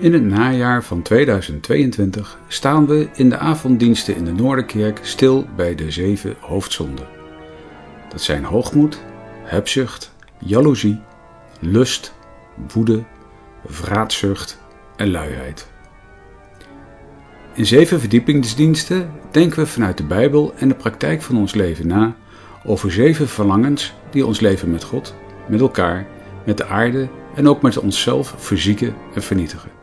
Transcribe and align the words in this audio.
In 0.00 0.12
het 0.12 0.22
najaar 0.22 0.84
van 0.84 1.02
2022 1.02 2.38
staan 2.48 2.86
we 2.86 3.08
in 3.14 3.28
de 3.28 3.38
avonddiensten 3.38 4.16
in 4.16 4.24
de 4.24 4.32
Noorderkerk 4.32 4.98
stil 5.02 5.46
bij 5.56 5.74
de 5.74 5.90
zeven 5.90 6.36
hoofdzonden. 6.40 7.06
Dat 8.08 8.20
zijn 8.20 8.44
hoogmoed, 8.44 9.00
hebzucht, 9.42 10.12
jaloezie, 10.38 11.00
lust, 11.60 12.14
woede, 12.72 13.04
vraatzucht 13.66 14.58
en 14.96 15.10
luiheid. 15.10 15.66
In 17.54 17.66
zeven 17.66 18.00
verdiepingsdiensten 18.00 19.10
denken 19.30 19.58
we 19.58 19.66
vanuit 19.66 19.96
de 19.96 20.04
Bijbel 20.04 20.54
en 20.56 20.68
de 20.68 20.74
praktijk 20.74 21.22
van 21.22 21.36
ons 21.36 21.54
leven 21.54 21.86
na 21.86 22.16
over 22.64 22.92
zeven 22.92 23.28
verlangens 23.28 23.94
die 24.10 24.26
ons 24.26 24.40
leven 24.40 24.70
met 24.70 24.84
God, 24.84 25.14
met 25.48 25.60
elkaar, 25.60 26.06
met 26.46 26.56
de 26.56 26.66
aarde 26.66 27.08
en 27.34 27.48
ook 27.48 27.62
met 27.62 27.78
onszelf 27.78 28.34
verzieken 28.36 28.94
en 29.14 29.22
vernietigen. 29.22 29.77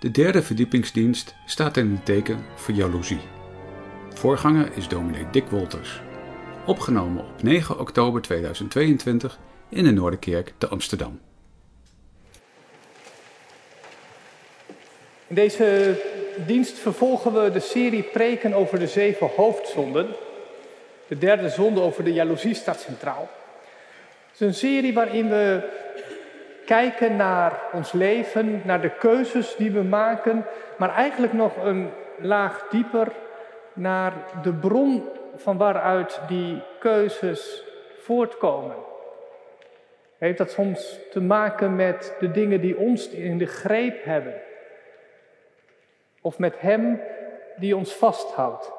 De 0.00 0.10
derde 0.10 0.42
verdiepingsdienst 0.42 1.34
staat 1.46 1.76
in 1.76 1.90
het 1.90 2.04
teken 2.04 2.44
voor 2.54 2.74
jaloezie. 2.74 3.20
Voorganger 4.14 4.76
is 4.76 4.88
dominee 4.88 5.26
Dick 5.30 5.48
Wolters. 5.48 6.00
Opgenomen 6.66 7.24
op 7.24 7.42
9 7.42 7.78
oktober 7.78 8.22
2022 8.22 9.38
in 9.68 9.84
de 9.84 9.90
Noorderkerk 9.90 10.52
te 10.58 10.68
Amsterdam. 10.68 11.20
In 15.26 15.34
deze 15.34 15.96
dienst 16.46 16.78
vervolgen 16.78 17.42
we 17.42 17.50
de 17.50 17.60
serie 17.60 18.02
preken 18.02 18.54
over 18.54 18.78
de 18.78 18.86
zeven 18.86 19.30
hoofdzonden. 19.36 20.06
De 21.08 21.18
derde 21.18 21.48
zonde 21.48 21.80
over 21.80 22.04
de 22.04 22.12
jaloezie 22.12 22.54
staat 22.54 22.80
centraal. 22.80 23.30
Het 24.30 24.40
is 24.40 24.46
een 24.46 24.54
serie 24.54 24.94
waarin 24.94 25.28
we 25.28 25.68
kijken 26.68 27.16
naar 27.16 27.60
ons 27.72 27.92
leven, 27.92 28.62
naar 28.64 28.80
de 28.80 28.90
keuzes 28.90 29.56
die 29.56 29.70
we 29.70 29.82
maken, 29.82 30.44
maar 30.76 30.94
eigenlijk 30.94 31.32
nog 31.32 31.56
een 31.56 31.90
laag 32.18 32.66
dieper 32.70 33.12
naar 33.72 34.12
de 34.42 34.52
bron 34.52 35.08
van 35.36 35.56
waaruit 35.56 36.20
die 36.26 36.62
keuzes 36.78 37.64
voortkomen. 37.98 38.76
Heeft 40.18 40.38
dat 40.38 40.50
soms 40.50 40.98
te 41.10 41.20
maken 41.20 41.76
met 41.76 42.16
de 42.20 42.30
dingen 42.30 42.60
die 42.60 42.78
ons 42.78 43.08
in 43.08 43.38
de 43.38 43.46
greep 43.46 44.04
hebben? 44.04 44.34
Of 46.20 46.38
met 46.38 46.60
Hem 46.60 47.00
die 47.56 47.76
ons 47.76 47.94
vasthoudt? 47.94 48.72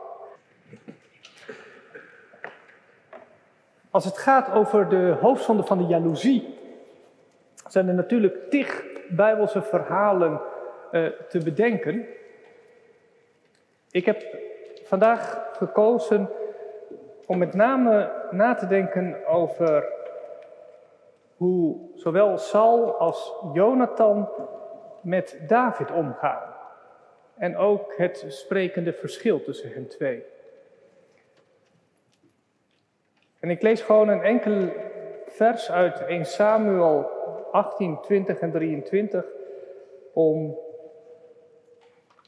Als 3.92 4.06
het 4.06 4.17
gaat 4.17 4.52
over 4.52 4.90
de 4.90 5.17
hoofdzonde 5.22 5.64
van 5.64 5.78
de 5.78 5.86
jaloezie, 5.86 6.58
zijn 7.72 7.88
er 7.88 7.94
natuurlijk 7.94 8.50
tig 8.50 8.84
Bijbelse 9.09 9.62
verhalen 9.62 10.42
uh, 10.92 11.08
te 11.30 11.44
bedenken. 11.44 12.06
Ik 13.92 14.06
heb 14.06 14.23
vandaag 14.84 15.50
gekozen 15.53 16.30
om 17.26 17.38
met 17.38 17.54
name 17.54 18.11
na 18.32 18.54
te 18.54 18.67
denken 18.67 19.26
over 19.26 19.86
hoe 21.36 21.77
zowel 21.95 22.38
Saul 22.38 22.98
als 22.98 23.33
Jonathan 23.54 24.30
met 25.02 25.39
David 25.48 25.92
omgaan. 25.92 26.54
En 27.38 27.58
ook 27.58 27.93
het 27.98 28.26
sprekende 28.27 28.93
verschil 28.93 29.43
tussen 29.43 29.72
hen 29.73 29.88
twee. 29.88 30.23
En 33.39 33.49
ik 33.49 33.61
lees 33.61 33.82
gewoon 33.82 34.08
een 34.08 34.23
enkel 34.23 34.73
vers 35.26 35.72
uit 35.72 36.05
1 36.05 36.26
Samuel 36.26 37.18
18, 37.52 38.02
20 38.02 38.39
en 38.39 38.52
23 38.52 39.26
om 40.14 40.58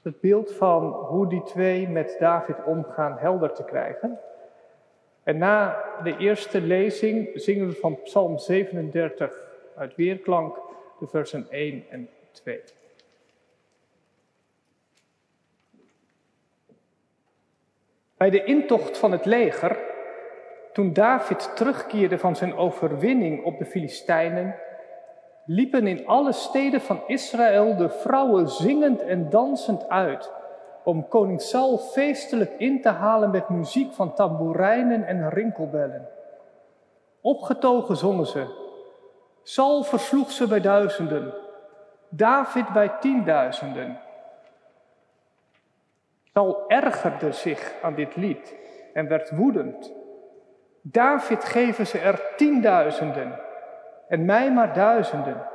het 0.04 0.20
beeld 0.20 0.54
van 0.54 0.84
hoe 0.92 1.28
die 1.28 1.44
twee 1.44 1.88
met 1.88 2.16
David 2.20 2.64
omgaan 2.66 3.18
helder 3.18 3.54
te 3.54 3.64
krijgen. 3.64 4.20
En 5.24 5.38
na 5.38 5.84
de 6.04 6.18
eerste 6.18 6.62
lezing 6.62 7.30
zingen 7.34 7.68
we 7.68 7.74
van 7.74 8.02
Psalm 8.02 8.38
37 8.38 9.44
uit 9.76 9.96
Weerklank 9.96 10.60
de 11.00 11.08
versen 11.08 11.48
1 11.50 11.86
en 11.90 12.10
2. 12.32 12.62
Bij 18.18 18.30
de 18.30 18.44
intocht 18.44 18.98
van 18.98 19.12
het 19.12 19.26
leger, 19.26 19.80
toen 20.74 20.94
David 20.94 21.56
terugkeerde 21.56 22.18
van 22.18 22.36
zijn 22.36 22.56
overwinning 22.56 23.44
op 23.44 23.58
de 23.58 23.66
Filistijnen, 23.66 24.56
liepen 25.46 25.88
in 25.88 26.08
alle 26.08 26.32
steden 26.32 26.82
van 26.82 27.02
Israël 27.08 27.76
de 27.76 27.90
vrouwen 27.90 28.50
zingend 28.50 29.02
en 29.02 29.30
dansend 29.30 29.90
uit 29.90 30.32
om 30.84 31.08
koning 31.08 31.42
Saul 31.42 31.78
feestelijk 31.78 32.52
in 32.58 32.82
te 32.82 32.90
halen 32.90 33.32
met 33.32 33.50
muziek 33.50 33.94
van 33.94 34.14
tamboerijnen 34.14 35.06
en 35.06 35.30
rinkelbellen. 35.30 36.08
Opgetogen 37.22 37.98
zongen 37.98 38.26
ze. 38.26 38.60
Saul 39.44 39.84
versloeg 39.84 40.32
ze 40.32 40.48
bij 40.48 40.62
duizenden, 40.62 41.34
David 42.10 42.74
bij 42.74 42.92
tienduizenden. 43.00 44.00
Saul 46.34 46.64
ergerde 46.68 47.32
zich 47.32 47.74
aan 47.82 47.96
dit 47.96 48.16
lied 48.16 48.56
en 48.94 49.08
werd 49.08 49.30
woedend. 49.30 49.92
David 50.82 51.44
geven 51.44 51.88
ze 51.88 52.00
er 52.00 52.22
tienduizenden 52.36 53.50
en 54.12 54.26
mij 54.26 54.52
maar 54.52 54.74
duizenden. 54.74 55.48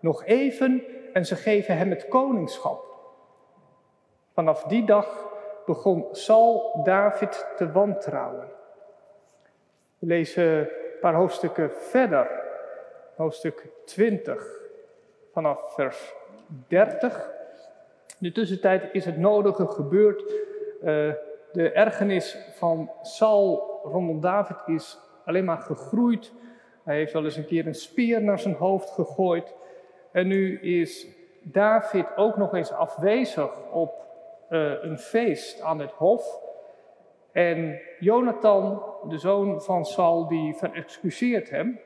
Nog 0.00 0.24
even 0.24 0.82
en 1.12 1.26
ze 1.26 1.36
geven 1.36 1.76
hem 1.76 1.90
het 1.90 2.08
koningschap. 2.08 2.84
Vanaf 4.32 4.62
die 4.62 4.84
dag 4.84 5.28
begon 5.66 6.06
Saul 6.10 6.80
David 6.84 7.46
te 7.56 7.72
wantrouwen. 7.72 8.48
We 9.98 10.06
lezen 10.06 10.44
een 10.44 10.68
paar 11.00 11.14
hoofdstukken 11.14 11.70
verder, 11.72 12.30
hoofdstuk 13.16 13.68
20, 13.84 14.46
vanaf 15.32 15.74
vers 15.74 16.14
30. 16.68 17.30
In 18.06 18.28
de 18.28 18.32
tussentijd 18.32 18.88
is 18.92 19.04
het 19.04 19.16
nodige 19.16 19.66
gebeurd. 19.66 20.20
Uh, 20.30 21.12
de 21.52 21.70
ergernis 21.72 22.38
van 22.52 22.90
Saul 23.00 23.80
rondom 23.84 24.20
David 24.20 24.56
is 24.66 24.98
alleen 25.24 25.44
maar 25.44 25.60
gegroeid. 25.60 26.32
Hij 26.82 26.96
heeft 26.96 27.12
wel 27.12 27.24
eens 27.24 27.36
een 27.36 27.46
keer 27.46 27.66
een 27.66 27.74
speer 27.74 28.22
naar 28.22 28.38
zijn 28.38 28.54
hoofd 28.54 28.90
gegooid. 28.90 29.54
En 30.12 30.26
nu 30.26 30.60
is 30.60 31.06
David 31.42 32.16
ook 32.16 32.36
nog 32.36 32.54
eens 32.54 32.72
afwezig 32.72 33.70
op 33.70 34.06
uh, 34.50 34.72
een 34.82 34.98
feest 34.98 35.60
aan 35.60 35.78
het 35.78 35.90
hof. 35.90 36.40
En 37.32 37.80
Jonathan, 37.98 38.82
de 39.08 39.18
zoon 39.18 39.62
van 39.62 39.84
Saul, 39.84 40.28
die 40.28 40.54
verexcuseert 40.54 41.50
hem. 41.50 41.80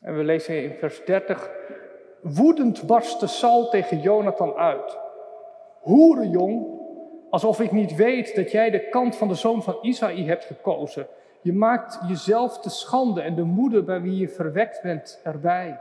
En 0.00 0.16
we 0.16 0.24
lezen 0.24 0.62
in 0.62 0.74
vers 0.74 1.04
30. 1.04 1.50
Woedend 2.20 2.86
barstte 2.86 3.26
Saul 3.26 3.68
tegen 3.68 4.00
Jonathan 4.00 4.54
uit. 4.54 4.98
Hoerenjong, 5.80 6.66
alsof 7.30 7.60
ik 7.60 7.72
niet 7.72 7.94
weet 7.94 8.34
dat 8.36 8.50
jij 8.50 8.70
de 8.70 8.88
kant 8.88 9.16
van 9.16 9.28
de 9.28 9.34
zoon 9.34 9.62
van 9.62 9.78
Isaï 9.82 10.24
hebt 10.24 10.44
gekozen. 10.44 11.06
Je 11.42 11.52
maakt 11.52 11.98
jezelf 12.08 12.58
te 12.58 12.70
schande 12.70 13.22
en 13.22 13.34
de 13.34 13.42
moeder 13.42 13.84
bij 13.84 14.00
wie 14.00 14.16
je 14.16 14.28
verwekt 14.28 14.82
bent 14.82 15.20
erbij. 15.24 15.80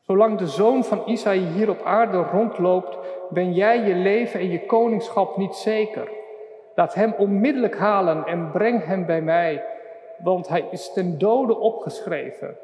Zolang 0.00 0.38
de 0.38 0.46
zoon 0.46 0.84
van 0.84 1.02
Isaïe 1.06 1.46
hier 1.46 1.70
op 1.70 1.82
aarde 1.82 2.22
rondloopt, 2.22 2.98
ben 3.30 3.52
jij 3.52 3.80
je 3.80 3.94
leven 3.94 4.40
en 4.40 4.50
je 4.50 4.66
koningschap 4.66 5.36
niet 5.36 5.54
zeker. 5.54 6.08
Laat 6.74 6.94
hem 6.94 7.14
onmiddellijk 7.18 7.78
halen 7.78 8.26
en 8.26 8.50
breng 8.50 8.84
hem 8.84 9.06
bij 9.06 9.22
mij, 9.22 9.64
want 10.18 10.48
hij 10.48 10.68
is 10.70 10.92
ten 10.92 11.18
dode 11.18 11.58
opgeschreven. 11.58 12.56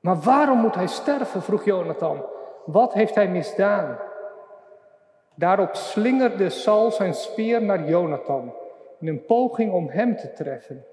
Maar 0.00 0.16
waarom 0.20 0.58
moet 0.58 0.74
hij 0.74 0.86
sterven? 0.86 1.42
vroeg 1.42 1.64
Jonathan. 1.64 2.24
Wat 2.64 2.92
heeft 2.92 3.14
hij 3.14 3.28
misdaan? 3.28 3.98
Daarop 5.34 5.74
slingerde 5.74 6.48
Saul 6.48 6.90
zijn 6.90 7.14
speer 7.14 7.62
naar 7.62 7.84
Jonathan 7.88 8.52
in 9.00 9.08
een 9.08 9.24
poging 9.24 9.72
om 9.72 9.88
hem 9.88 10.16
te 10.16 10.32
treffen. 10.32 10.84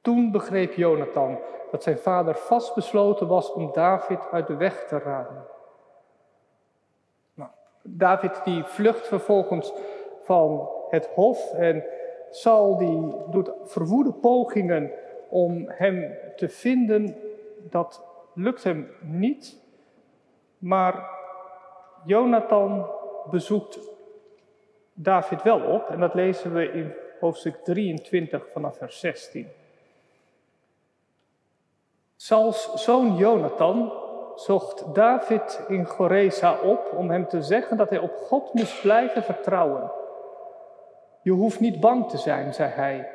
Toen 0.00 0.30
begreep 0.30 0.72
Jonathan 0.72 1.38
dat 1.70 1.82
zijn 1.82 1.98
vader 1.98 2.34
vastbesloten 2.34 3.26
was 3.26 3.52
om 3.52 3.72
David 3.72 4.30
uit 4.30 4.46
de 4.46 4.56
weg 4.56 4.84
te 4.84 4.98
raden. 4.98 5.44
Nou, 7.34 7.50
David 7.82 8.44
die 8.44 8.64
vlucht 8.64 9.06
vervolgens 9.06 9.72
van 10.24 10.68
het 10.90 11.06
hof 11.06 11.52
en 11.52 11.84
Saul 12.30 12.76
die 12.76 13.12
doet 13.30 13.50
verwoede 13.64 14.12
pogingen 14.12 14.90
om 15.28 15.64
hem 15.68 16.16
te 16.36 16.48
vinden. 16.48 17.16
Dat 17.70 18.04
lukt 18.34 18.64
hem 18.64 18.90
niet, 19.00 19.58
maar 20.58 21.10
Jonathan 22.04 22.86
bezoekt 23.30 23.78
David 24.92 25.42
wel 25.42 25.60
op 25.60 25.88
en 25.88 26.00
dat 26.00 26.14
lezen 26.14 26.52
we 26.54 26.72
in 26.72 26.94
hoofdstuk 27.20 27.56
23 27.64 28.46
vanaf 28.52 28.76
vers 28.76 29.00
16. 29.00 29.48
Sauls 32.16 32.72
zoon 32.74 33.16
Jonathan 33.16 33.92
zocht 34.34 34.94
David 34.94 35.64
in 35.68 35.86
Goreza 35.86 36.58
op 36.60 36.92
om 36.96 37.10
hem 37.10 37.28
te 37.28 37.42
zeggen 37.42 37.76
dat 37.76 37.90
hij 37.90 37.98
op 37.98 38.16
God 38.16 38.54
moest 38.54 38.82
blijven 38.82 39.22
vertrouwen. 39.22 39.90
Je 41.22 41.30
hoeft 41.30 41.60
niet 41.60 41.80
bang 41.80 42.08
te 42.08 42.18
zijn, 42.18 42.54
zei 42.54 42.70
hij. 42.70 43.10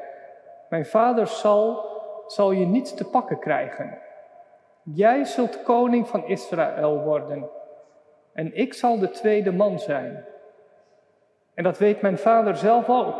Mijn 0.69 0.85
vader 0.85 1.27
Saul 1.27 1.85
zal 2.27 2.51
je 2.51 2.65
niet 2.65 2.97
te 2.97 3.05
pakken 3.05 3.39
krijgen. 3.39 3.97
Jij 4.81 5.25
zult 5.25 5.63
koning 5.63 6.07
van 6.07 6.25
Israël 6.25 7.03
worden 7.03 7.49
en 8.33 8.55
ik 8.55 8.73
zal 8.73 8.99
de 8.99 9.09
tweede 9.09 9.51
man 9.51 9.79
zijn. 9.79 10.25
En 11.57 11.63
dat 11.63 11.77
weet 11.77 12.01
mijn 12.01 12.17
vader 12.17 12.55
zelf 12.55 12.89
ook. 12.89 13.15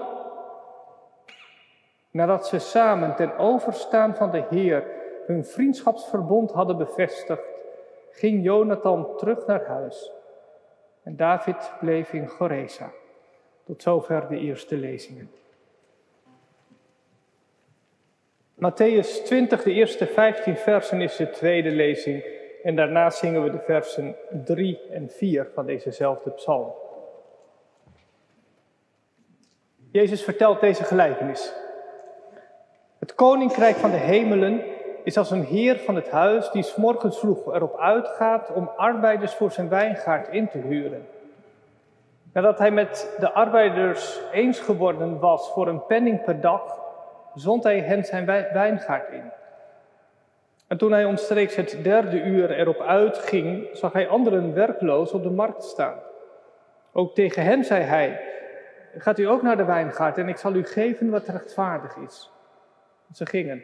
Nadat 2.11 2.47
ze 2.47 2.59
samen 2.59 3.15
ten 3.15 3.37
overstaan 3.37 4.15
van 4.15 4.31
de 4.31 4.43
Heer 4.49 4.83
hun 5.25 5.45
vriendschapsverbond 5.45 6.51
hadden 6.51 6.77
bevestigd, 6.77 7.41
ging 8.11 8.43
Jonathan 8.43 9.17
terug 9.17 9.45
naar 9.45 9.65
huis. 9.65 10.11
En 11.03 11.15
David 11.15 11.71
bleef 11.79 12.13
in 12.13 12.27
Goreza. 12.27 12.91
Tot 13.65 13.81
zover 13.81 14.27
de 14.27 14.37
eerste 14.37 14.75
lezingen. 14.75 15.31
Matthäus 18.55 19.23
20, 19.23 19.63
de 19.63 19.71
eerste 19.71 20.05
15 20.05 20.55
versen 20.55 21.01
is 21.01 21.15
de 21.15 21.29
tweede 21.29 21.71
lezing. 21.71 22.23
En 22.63 22.75
daarna 22.75 23.09
zingen 23.09 23.43
we 23.43 23.51
de 23.51 23.59
versen 23.59 24.15
3 24.45 24.79
en 24.89 25.09
4 25.09 25.49
van 25.53 25.65
dezezelfde 25.65 26.31
psalm. 26.31 26.85
Jezus 29.91 30.23
vertelt 30.23 30.59
deze 30.59 30.83
gelijkenis. 30.83 31.53
Het 32.99 33.15
koninkrijk 33.15 33.75
van 33.75 33.91
de 33.91 33.97
hemelen 33.97 34.63
is 35.03 35.17
als 35.17 35.31
een 35.31 35.43
heer 35.43 35.77
van 35.77 35.95
het 35.95 36.09
huis 36.09 36.51
die 36.51 36.63
s'morgens 36.63 37.19
vroeg 37.19 37.53
erop 37.53 37.77
uitgaat 37.77 38.53
om 38.53 38.71
arbeiders 38.75 39.33
voor 39.33 39.51
zijn 39.51 39.69
wijngaard 39.69 40.27
in 40.27 40.49
te 40.49 40.57
huren. 40.57 41.07
Nadat 42.33 42.59
hij 42.59 42.71
met 42.71 43.15
de 43.19 43.31
arbeiders 43.31 44.19
eens 44.31 44.59
geworden 44.59 45.19
was 45.19 45.51
voor 45.51 45.67
een 45.67 45.85
penning 45.85 46.23
per 46.23 46.41
dag, 46.41 46.79
zond 47.33 47.63
hij 47.63 47.79
hen 47.79 48.05
zijn 48.05 48.25
wijngaard 48.25 49.11
in. 49.11 49.31
En 50.67 50.77
toen 50.77 50.91
hij 50.91 51.05
omstreeks 51.05 51.55
het 51.55 51.79
derde 51.83 52.21
uur 52.21 52.51
erop 52.51 52.79
uitging, 52.79 53.67
zag 53.73 53.93
hij 53.93 54.07
anderen 54.07 54.53
werkloos 54.53 55.11
op 55.11 55.23
de 55.23 55.29
markt 55.29 55.63
staan. 55.63 55.99
Ook 56.93 57.15
tegen 57.15 57.43
hen 57.43 57.63
zei 57.63 57.83
hij: 57.83 58.21
Gaat 58.97 59.19
u 59.19 59.23
ook 59.23 59.41
naar 59.41 59.57
de 59.57 59.65
wijngaard 59.65 60.17
en 60.17 60.27
ik 60.27 60.37
zal 60.37 60.53
u 60.53 60.65
geven 60.65 61.09
wat 61.09 61.27
rechtvaardig 61.27 61.95
is. 61.95 62.31
Ze 63.13 63.25
gingen. 63.25 63.63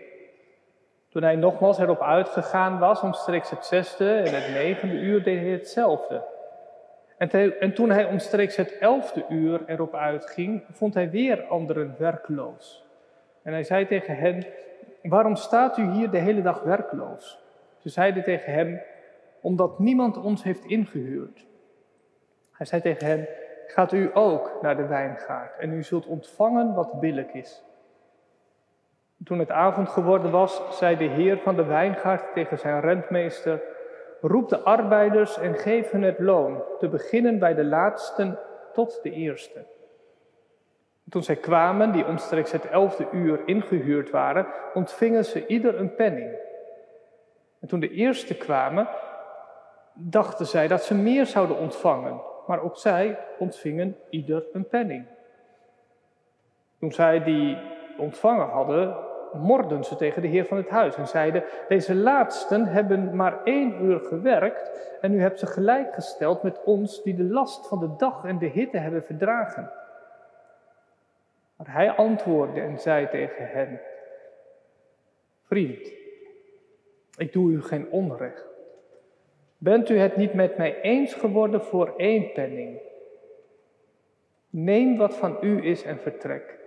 Toen 1.09 1.23
hij 1.23 1.35
nogmaals 1.35 1.77
erop 1.77 2.01
uitgegaan 2.01 2.79
was, 2.79 3.01
omstreeks 3.01 3.49
het 3.49 3.65
zesde 3.65 4.13
en 4.13 4.41
het 4.41 4.53
negende 4.53 4.95
uur, 4.95 5.23
deed 5.23 5.39
hij 5.39 5.49
hetzelfde. 5.49 6.23
En, 7.17 7.59
en 7.59 7.73
toen 7.73 7.89
hij 7.89 8.05
omstreeks 8.05 8.55
het 8.55 8.77
elfde 8.77 9.25
uur 9.29 9.61
erop 9.65 9.95
uitging, 9.95 10.63
vond 10.71 10.93
hij 10.93 11.09
weer 11.09 11.43
anderen 11.43 11.95
werkloos. 11.97 12.85
En 13.41 13.51
hij 13.51 13.63
zei 13.63 13.87
tegen 13.87 14.15
hen, 14.15 14.45
waarom 15.01 15.35
staat 15.35 15.77
u 15.77 15.91
hier 15.91 16.09
de 16.09 16.17
hele 16.17 16.41
dag 16.41 16.61
werkloos? 16.61 17.39
Ze 17.77 17.89
zeiden 17.89 18.23
tegen 18.23 18.53
hem, 18.53 18.81
omdat 19.41 19.79
niemand 19.79 20.17
ons 20.17 20.43
heeft 20.43 20.65
ingehuurd. 20.65 21.45
Hij 22.51 22.65
zei 22.65 22.81
tegen 22.81 23.07
hen, 23.07 23.27
gaat 23.73 23.91
u 23.91 24.09
ook 24.13 24.57
naar 24.61 24.75
de 24.75 24.87
wijngaard 24.87 25.57
en 25.59 25.73
u 25.73 25.83
zult 25.83 26.05
ontvangen 26.05 26.73
wat 26.73 26.99
billig 26.99 27.31
is. 27.31 27.63
Toen 29.23 29.39
het 29.39 29.51
avond 29.51 29.89
geworden 29.89 30.31
was, 30.31 30.61
zei 30.77 30.97
de 30.97 31.03
heer 31.03 31.37
van 31.37 31.55
de 31.55 31.65
wijngaard 31.65 32.33
tegen 32.33 32.59
zijn 32.59 32.79
rentmeester, 32.79 33.61
roep 34.21 34.49
de 34.49 34.59
arbeiders 34.59 35.37
en 35.37 35.55
geef 35.55 35.91
hun 35.91 36.01
het 36.01 36.19
loon, 36.19 36.63
te 36.79 36.87
beginnen 36.87 37.39
bij 37.39 37.53
de 37.53 37.63
laatsten 37.63 38.39
tot 38.73 38.99
de 39.03 39.11
eerste. 39.11 39.65
Toen 41.09 41.23
zij 41.23 41.35
kwamen, 41.35 41.91
die 41.91 42.05
omstreeks 42.05 42.51
het 42.51 42.65
elfde 42.65 43.07
uur 43.11 43.39
ingehuurd 43.45 44.09
waren, 44.09 44.47
ontvingen 44.73 45.25
ze 45.25 45.45
ieder 45.45 45.79
een 45.79 45.95
penning. 45.95 46.35
En 47.59 47.67
toen 47.67 47.79
de 47.79 47.91
eerste 47.91 48.37
kwamen, 48.37 48.87
dachten 49.93 50.45
zij 50.45 50.67
dat 50.67 50.83
ze 50.83 50.95
meer 50.95 51.25
zouden 51.25 51.57
ontvangen, 51.57 52.21
maar 52.47 52.61
ook 52.61 52.77
zij 52.77 53.17
ontvingen 53.39 53.97
ieder 54.09 54.45
een 54.53 54.67
penning. 54.67 55.05
Toen 56.79 56.91
zij 56.91 57.23
die 57.23 57.57
ontvangen 57.97 58.47
hadden, 58.47 58.95
morden 59.33 59.83
ze 59.83 59.95
tegen 59.95 60.21
de 60.21 60.27
heer 60.27 60.45
van 60.45 60.57
het 60.57 60.69
huis 60.69 60.95
en 60.95 61.07
zeiden: 61.07 61.43
Deze 61.67 61.95
laatsten 61.95 62.65
hebben 62.65 63.15
maar 63.15 63.43
één 63.43 63.83
uur 63.83 63.99
gewerkt 63.99 64.97
en 65.01 65.13
u 65.13 65.21
hebt 65.21 65.39
ze 65.39 65.45
gelijkgesteld 65.45 66.43
met 66.43 66.63
ons 66.63 67.03
die 67.03 67.15
de 67.15 67.23
last 67.23 67.67
van 67.67 67.79
de 67.79 67.95
dag 67.97 68.23
en 68.23 68.37
de 68.37 68.45
hitte 68.45 68.77
hebben 68.77 69.03
verdragen. 69.03 69.71
Maar 71.55 71.73
hij 71.73 71.91
antwoordde 71.91 72.61
en 72.61 72.79
zei 72.79 73.09
tegen 73.09 73.47
hen: 73.47 73.81
Vriend, 75.43 75.91
ik 77.17 77.33
doe 77.33 77.51
u 77.51 77.61
geen 77.61 77.91
onrecht. 77.91 78.52
Bent 79.63 79.89
u 79.89 79.97
het 79.97 80.15
niet 80.15 80.33
met 80.33 80.57
mij 80.57 80.81
eens 80.81 81.13
geworden 81.13 81.61
voor 81.61 81.93
één 81.97 82.31
penning? 82.31 82.79
Neem 84.49 84.97
wat 84.97 85.17
van 85.17 85.37
u 85.41 85.65
is 85.65 85.83
en 85.83 85.99
vertrek. 85.99 86.59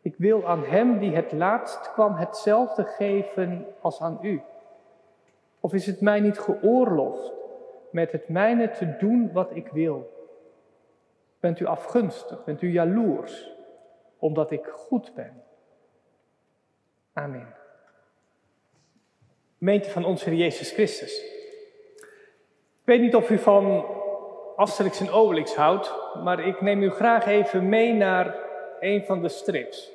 Ik 0.00 0.14
wil 0.16 0.46
aan 0.46 0.64
hem 0.64 0.98
die 0.98 1.14
het 1.14 1.32
laatst 1.32 1.92
kwam 1.92 2.14
hetzelfde 2.14 2.84
geven 2.84 3.66
als 3.80 4.00
aan 4.00 4.18
u. 4.22 4.42
Of 5.60 5.72
is 5.72 5.86
het 5.86 6.00
mij 6.00 6.20
niet 6.20 6.38
geoorloofd 6.38 7.32
met 7.90 8.12
het 8.12 8.28
mijne 8.28 8.70
te 8.70 8.96
doen 8.96 9.32
wat 9.32 9.56
ik 9.56 9.68
wil? 9.68 10.28
Bent 11.40 11.60
u 11.60 11.64
afgunstig? 11.64 12.44
Bent 12.44 12.62
u 12.62 12.70
jaloers? 12.70 13.52
Omdat 14.18 14.50
ik 14.50 14.66
goed 14.66 15.14
ben? 15.14 15.42
Amen. 17.12 17.54
Gemeente 19.58 19.90
van 19.90 20.04
onze 20.04 20.36
Jezus 20.36 20.70
Christus. 20.70 21.37
Ik 22.88 22.94
weet 22.94 23.02
niet 23.02 23.14
of 23.14 23.30
u 23.30 23.38
van 23.38 23.84
Asterix 24.56 25.00
en 25.00 25.10
Obelix 25.10 25.54
houdt, 25.54 25.94
maar 26.24 26.46
ik 26.46 26.60
neem 26.60 26.82
u 26.82 26.90
graag 26.90 27.26
even 27.26 27.68
mee 27.68 27.92
naar 27.92 28.34
een 28.80 29.04
van 29.06 29.22
de 29.22 29.28
strips 29.28 29.90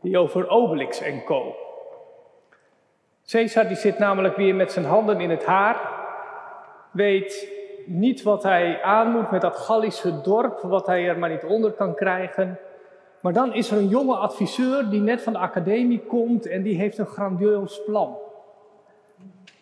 die 0.00 0.18
over 0.18 0.48
Obelix 0.48 1.00
en 1.00 1.24
co. 1.24 1.56
Caesar 3.26 3.66
die 3.68 3.76
zit 3.76 3.98
namelijk 3.98 4.36
weer 4.36 4.54
met 4.54 4.72
zijn 4.72 4.84
handen 4.84 5.20
in 5.20 5.30
het 5.30 5.44
haar, 5.44 5.80
weet 6.90 7.52
niet 7.86 8.22
wat 8.22 8.42
hij 8.42 8.82
aan 8.82 9.10
moet 9.10 9.30
met 9.30 9.40
dat 9.40 9.56
Gallische 9.56 10.20
dorp, 10.20 10.60
wat 10.60 10.86
hij 10.86 11.08
er 11.08 11.18
maar 11.18 11.30
niet 11.30 11.44
onder 11.44 11.72
kan 11.72 11.94
krijgen. 11.94 12.58
Maar 13.20 13.32
dan 13.32 13.54
is 13.54 13.70
er 13.70 13.78
een 13.78 13.88
jonge 13.88 14.16
adviseur 14.16 14.90
die 14.90 15.00
net 15.00 15.22
van 15.22 15.32
de 15.32 15.38
academie 15.38 16.00
komt 16.00 16.46
en 16.46 16.62
die 16.62 16.76
heeft 16.76 16.98
een 16.98 17.06
grandieus 17.06 17.84
plan. 17.84 18.16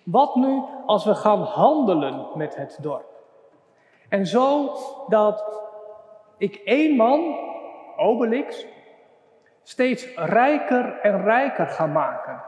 Wat 0.05 0.35
nu 0.35 0.63
als 0.87 1.05
we 1.05 1.15
gaan 1.15 1.41
handelen 1.41 2.27
met 2.35 2.57
het 2.57 2.79
dorp? 2.81 3.07
En 4.09 4.27
zo 4.27 4.73
dat 5.09 5.63
ik 6.39 6.55
één 6.65 6.97
man, 6.97 7.37
Obelix, 7.97 8.67
steeds 9.63 10.15
rijker 10.17 10.99
en 11.03 11.23
rijker 11.23 11.67
gaan 11.67 11.93
maken. 11.93 12.43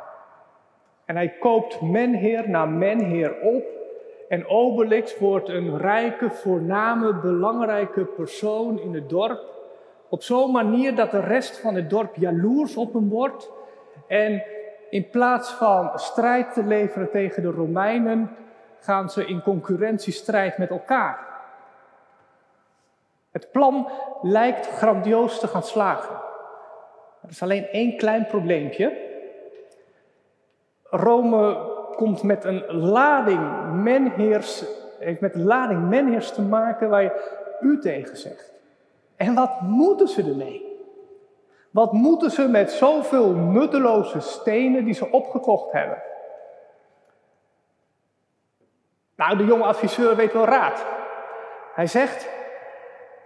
En 1.05 1.17
hij 1.17 1.29
koopt 1.29 1.81
menheer 1.81 2.49
na 2.49 2.65
menheer 2.65 3.41
op. 3.41 3.65
En 4.29 4.49
Obelix 4.49 5.19
wordt 5.19 5.49
een 5.49 5.79
rijke, 5.79 6.31
voorname, 6.31 7.15
belangrijke 7.15 8.05
persoon 8.05 8.79
in 8.81 8.95
het 8.95 9.09
dorp. 9.09 9.41
Op 10.09 10.23
zo'n 10.23 10.53
manier 10.53 10.95
dat 10.95 11.11
de 11.11 11.21
rest 11.21 11.61
van 11.61 11.75
het 11.75 11.91
dorp 11.91 12.15
jaloers 12.17 12.77
op 12.77 12.93
hem 12.93 13.09
wordt. 13.09 13.51
En 14.07 14.43
in 14.91 15.11
plaats 15.11 15.51
van 15.51 15.99
strijd 15.99 16.53
te 16.53 16.65
leveren 16.65 17.11
tegen 17.11 17.43
de 17.43 17.51
Romeinen, 17.51 18.37
gaan 18.81 19.11
ze 19.11 19.27
in 19.27 19.43
concurrentiestrijd 19.43 20.59
met 20.59 20.71
elkaar. 20.71 21.27
Het 23.31 23.51
plan 23.51 23.91
lijkt 24.23 24.67
grandioos 24.67 25.41
te 25.41 25.47
gaan 25.47 25.63
slagen. 25.63 26.15
Er 27.23 27.29
is 27.29 27.43
alleen 27.43 27.69
één 27.69 27.97
klein 27.97 28.27
probleempje. 28.27 29.05
Rome 30.83 31.75
komt 31.97 32.23
met 32.23 32.45
een 32.45 32.75
lading 32.75 33.73
menheers, 33.73 34.65
heeft 34.99 35.21
met 35.21 35.35
een 35.35 35.45
lading 35.45 35.89
menheers 35.89 36.33
te 36.33 36.43
maken 36.43 36.89
waar 36.89 37.03
je 37.03 37.35
u 37.61 37.81
tegen 37.81 38.17
zegt. 38.17 38.53
En 39.17 39.35
wat 39.35 39.61
moeten 39.61 40.09
ze 40.09 40.23
ermee? 40.23 40.66
Wat 41.77 41.93
moeten 41.93 42.31
ze 42.31 42.49
met 42.49 42.71
zoveel 42.71 43.31
nutteloze 43.31 44.21
stenen 44.21 44.85
die 44.85 44.95
ze 44.95 45.11
opgekocht 45.11 45.73
hebben? 45.73 46.03
Nou, 49.17 49.37
de 49.37 49.45
jonge 49.45 49.65
adviseur 49.65 50.17
weet 50.17 50.33
wel 50.33 50.45
raad. 50.45 50.87
Hij 51.75 51.87
zegt, 51.87 52.29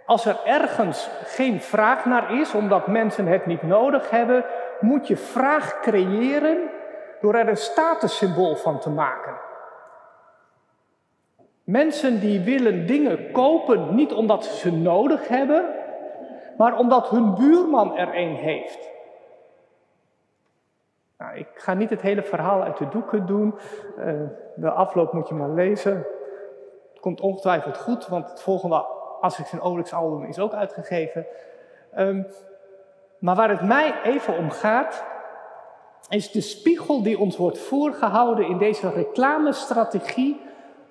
als 0.06 0.24
er 0.24 0.40
ergens 0.44 1.10
geen 1.24 1.60
vraag 1.60 2.04
naar 2.04 2.40
is, 2.40 2.54
omdat 2.54 2.86
mensen 2.86 3.26
het 3.26 3.46
niet 3.46 3.62
nodig 3.62 4.10
hebben, 4.10 4.44
moet 4.80 5.06
je 5.08 5.16
vraag 5.16 5.80
creëren 5.80 6.70
door 7.20 7.34
er 7.34 7.48
een 7.48 7.56
statussymbool 7.56 8.56
van 8.56 8.78
te 8.78 8.90
maken. 8.90 9.34
Mensen 11.64 12.20
die 12.20 12.40
willen 12.40 12.86
dingen 12.86 13.30
kopen 13.32 13.94
niet 13.94 14.12
omdat 14.12 14.44
ze 14.44 14.56
ze 14.56 14.72
nodig 14.72 15.28
hebben, 15.28 15.79
maar 16.60 16.78
omdat 16.78 17.08
hun 17.08 17.34
buurman 17.34 17.96
er 17.96 18.16
een 18.16 18.34
heeft. 18.34 18.90
Nou, 21.18 21.36
ik 21.36 21.48
ga 21.54 21.74
niet 21.74 21.90
het 21.90 22.00
hele 22.00 22.22
verhaal 22.22 22.62
uit 22.62 22.76
de 22.76 22.88
doeken 22.88 23.26
doen. 23.26 23.54
Uh, 23.98 24.12
de 24.56 24.70
afloop 24.70 25.12
moet 25.12 25.28
je 25.28 25.34
maar 25.34 25.50
lezen. 25.50 26.06
Het 26.90 27.00
komt 27.00 27.20
ongetwijfeld 27.20 27.76
goed, 27.76 28.06
want 28.06 28.30
het 28.30 28.42
volgende 28.42 28.84
Asterix 29.20 29.52
en 29.52 29.60
Obelix 29.60 29.92
album 29.92 30.24
is 30.24 30.38
ook 30.38 30.52
uitgegeven. 30.52 31.26
Um, 31.98 32.26
maar 33.18 33.36
waar 33.36 33.50
het 33.50 33.62
mij 33.62 33.94
even 34.02 34.36
om 34.36 34.50
gaat, 34.50 35.04
is 36.08 36.30
de 36.30 36.40
spiegel 36.40 37.02
die 37.02 37.18
ons 37.18 37.36
wordt 37.36 37.58
voorgehouden 37.58 38.46
in 38.46 38.58
deze 38.58 38.90
reclamestrategie 38.90 40.40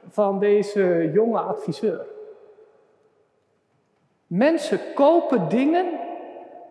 van 0.09 0.39
deze 0.39 1.11
jonge 1.13 1.39
adviseur. 1.39 2.17
Mensen 4.29 4.93
kopen 4.93 5.49
dingen 5.49 5.99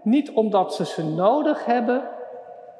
niet 0.03 0.31
omdat 0.31 0.75
ze 0.75 0.87
ze 0.87 1.05
nodig 1.05 1.65
hebben, 1.65 2.09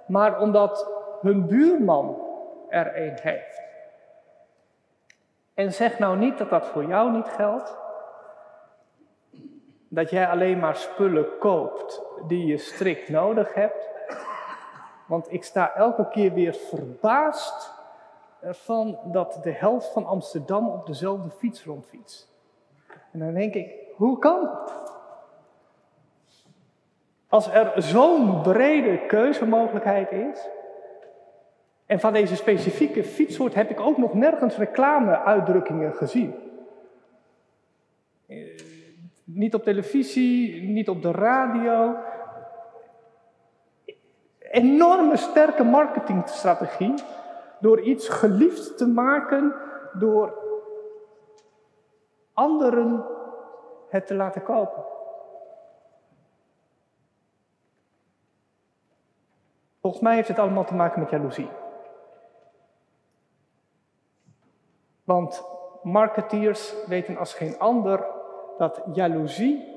maar 0.07 0.41
omdat 0.41 0.91
hun 1.21 1.47
buurman 1.47 2.23
er 2.69 3.03
een 3.03 3.19
heeft. 3.23 3.63
En 5.55 5.73
zeg 5.73 5.99
nou 5.99 6.19
niet 6.19 6.39
dat 6.39 6.51
dat 6.51 6.67
voor 6.67 6.85
jou 6.85 7.11
niet 7.11 7.29
geldt. 7.29 7.77
Dat 9.89 10.11
jij 10.11 10.29
alleen 10.29 10.59
maar 10.59 10.77
spullen 10.77 11.39
koopt 11.39 12.03
die 12.27 12.47
je 12.47 12.59
strikt 12.59 13.09
nodig 13.09 13.55
hebt. 13.55 13.89
Want 15.07 15.33
ik 15.33 15.45
sta 15.45 15.75
elke 15.75 16.09
keer 16.09 16.33
weer 16.33 16.55
verbaasd 16.55 17.73
ervan 18.41 18.99
dat 19.05 19.41
de 19.43 19.53
helft 19.53 19.89
van 19.93 20.07
Amsterdam 20.07 20.69
op 20.69 20.87
dezelfde 20.87 21.31
fiets 21.31 21.65
rondfietst. 21.65 22.29
En 23.13 23.19
dan 23.19 23.35
denk 23.35 23.55
ik, 23.55 23.88
hoe 23.99 24.19
kan 24.19 24.43
dat? 24.43 24.93
Als 27.29 27.51
er 27.51 27.83
zo'n 27.83 28.43
brede 28.43 29.07
keuzemogelijkheid 29.07 30.13
is, 30.13 30.49
en 31.87 32.01
van 32.01 32.13
deze 32.13 32.37
specifieke 32.37 33.05
fietssoort 33.05 33.55
heb 33.55 33.71
ik 33.71 33.81
ook 33.81 33.99
nog 33.99 34.15
nergens 34.15 34.57
reclameuitdrukkingen 34.57 35.95
gezien. 35.95 36.35
Eh, 38.27 38.61
niet 39.25 39.55
op 39.55 39.63
televisie, 39.63 40.63
niet 40.63 40.89
op 40.89 41.03
de 41.03 41.11
radio. 41.11 41.97
Enorme 44.39 45.17
sterke 45.17 45.65
marketingstrategie 45.65 46.95
door 47.61 47.81
iets 47.81 48.09
geliefd 48.09 48.77
te 48.79 48.87
maken, 48.87 49.55
door 49.93 50.35
anderen 52.33 53.18
het 53.89 54.07
te 54.07 54.15
laten 54.15 54.43
kopen. 54.43 54.85
Volgens 59.81 60.03
mij 60.03 60.15
heeft 60.15 60.29
het 60.29 60.39
allemaal 60.39 60.65
te 60.65 60.75
maken 60.75 61.01
met 61.01 61.11
jaloezie. 61.11 61.49
Want 65.05 65.43
marketeers 65.83 66.75
weten 66.87 67.17
als 67.17 67.35
geen 67.35 67.59
ander 67.59 68.07
dat 68.59 68.83
jaloezie 68.93 69.77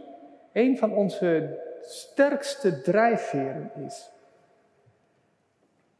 een 0.53 0.77
van 0.77 0.93
onze 0.93 1.59
sterkste 1.81 2.81
drijfveren 2.81 3.71
is. 3.85 4.11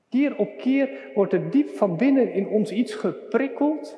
Keer 0.10 0.38
op 0.38 0.58
keer 0.58 1.12
wordt 1.13 1.34
er 1.34 1.50
diep 1.50 1.70
van 1.70 1.98
binnen 1.98 2.32
in 2.32 2.48
ons 2.48 2.72
iets 2.72 2.94
geprikkeld 2.94 3.98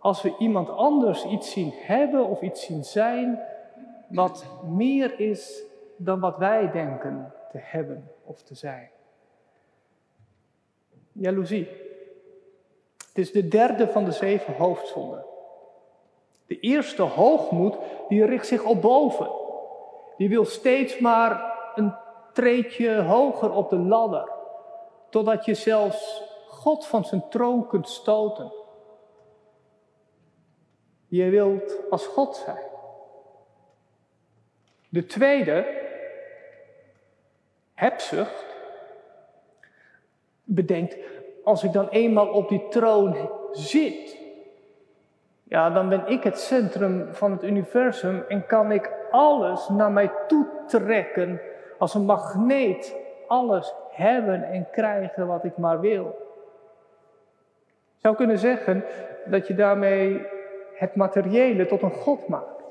als 0.00 0.22
we 0.22 0.34
iemand 0.38 0.70
anders 0.70 1.24
iets 1.24 1.50
zien 1.50 1.72
hebben 1.76 2.26
of 2.26 2.40
iets 2.40 2.64
zien 2.64 2.84
zijn 2.84 3.40
wat 4.08 4.46
meer 4.64 5.20
is 5.20 5.62
dan 5.96 6.20
wat 6.20 6.36
wij 6.36 6.70
denken 6.70 7.32
te 7.50 7.58
hebben 7.60 8.10
of 8.24 8.42
te 8.42 8.54
zijn. 8.54 8.90
Jaloezie. 11.12 11.68
Het 13.08 13.18
is 13.18 13.32
de 13.32 13.48
derde 13.48 13.88
van 13.88 14.04
de 14.04 14.12
zeven 14.12 14.54
hoofdzonden. 14.54 15.24
De 16.46 16.60
eerste 16.60 17.02
hoogmoed, 17.02 17.76
die 18.08 18.24
richt 18.24 18.46
zich 18.46 18.64
op 18.64 18.80
boven. 18.80 19.30
Die 20.16 20.28
wil 20.28 20.44
steeds 20.44 20.98
maar 20.98 21.58
een 21.74 21.94
treetje 22.32 23.00
hoger 23.00 23.52
op 23.52 23.70
de 23.70 23.78
ladder. 23.78 24.32
Totdat 25.08 25.44
je 25.44 25.54
zelfs 25.54 26.22
God 26.48 26.86
van 26.86 27.04
zijn 27.04 27.28
troon 27.28 27.66
kunt 27.66 27.88
stoten. 27.88 28.52
Je 31.10 31.30
wilt 31.30 31.90
als 31.90 32.06
God 32.06 32.36
zijn. 32.36 32.64
De 34.88 35.06
tweede, 35.06 35.66
hebzucht, 37.74 38.46
bedenkt, 40.44 40.96
als 41.44 41.64
ik 41.64 41.72
dan 41.72 41.88
eenmaal 41.88 42.28
op 42.28 42.48
die 42.48 42.68
troon 42.68 43.30
zit, 43.52 44.18
ja, 45.42 45.70
dan 45.70 45.88
ben 45.88 46.06
ik 46.06 46.22
het 46.22 46.38
centrum 46.38 47.14
van 47.14 47.30
het 47.32 47.42
universum 47.42 48.24
en 48.28 48.46
kan 48.46 48.72
ik 48.72 48.90
alles 49.10 49.68
naar 49.68 49.92
mij 49.92 50.10
toe 50.26 50.46
trekken 50.66 51.40
als 51.78 51.94
een 51.94 52.04
magneet. 52.04 52.96
Alles 53.26 53.74
hebben 53.90 54.42
en 54.42 54.70
krijgen 54.70 55.26
wat 55.26 55.44
ik 55.44 55.56
maar 55.56 55.80
wil. 55.80 56.06
Ik 57.94 58.00
zou 58.00 58.16
kunnen 58.16 58.38
zeggen 58.38 58.84
dat 59.26 59.46
je 59.46 59.54
daarmee 59.54 60.26
het 60.80 60.94
materiële 60.94 61.66
tot 61.66 61.82
een 61.82 61.92
God 61.92 62.28
maakt. 62.28 62.64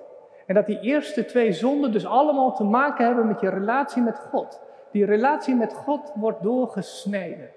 En 0.45 0.55
dat 0.55 0.65
die 0.65 0.79
eerste 0.79 1.25
twee 1.25 1.51
zonden 1.51 1.91
dus 1.91 2.05
allemaal 2.05 2.55
te 2.55 2.63
maken 2.63 3.05
hebben 3.05 3.27
met 3.27 3.41
je 3.41 3.49
relatie 3.49 4.01
met 4.01 4.19
God. 4.19 4.61
Die 4.91 5.05
relatie 5.05 5.55
met 5.55 5.73
God 5.73 6.11
wordt 6.15 6.43
doorgesneden. 6.43 7.49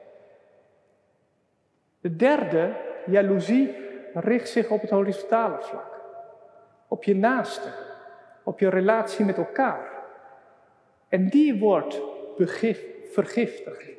De 2.01 2.17
derde, 2.17 2.73
jaloezie, 3.07 3.77
richt 4.15 4.49
zich 4.49 4.71
op 4.71 4.81
het 4.81 4.91
horizontale 4.91 5.57
vlak. 5.61 6.01
Op 6.89 7.05
je 7.05 7.17
naaste, 7.17 7.69
op 8.43 8.61
je 8.61 8.69
relatie 8.69 9.25
met 9.25 9.37
elkaar. 9.37 9.91
En 11.09 11.29
die 11.29 11.59
wordt 11.59 12.01
vergiftigd. 13.13 13.91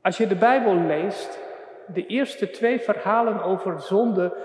Als 0.00 0.16
je 0.16 0.26
de 0.26 0.36
Bijbel 0.36 0.74
leest, 0.74 1.47
de 1.92 2.06
eerste 2.06 2.50
twee 2.50 2.80
verhalen 2.80 3.42
over 3.42 3.80
zonde 3.80 4.36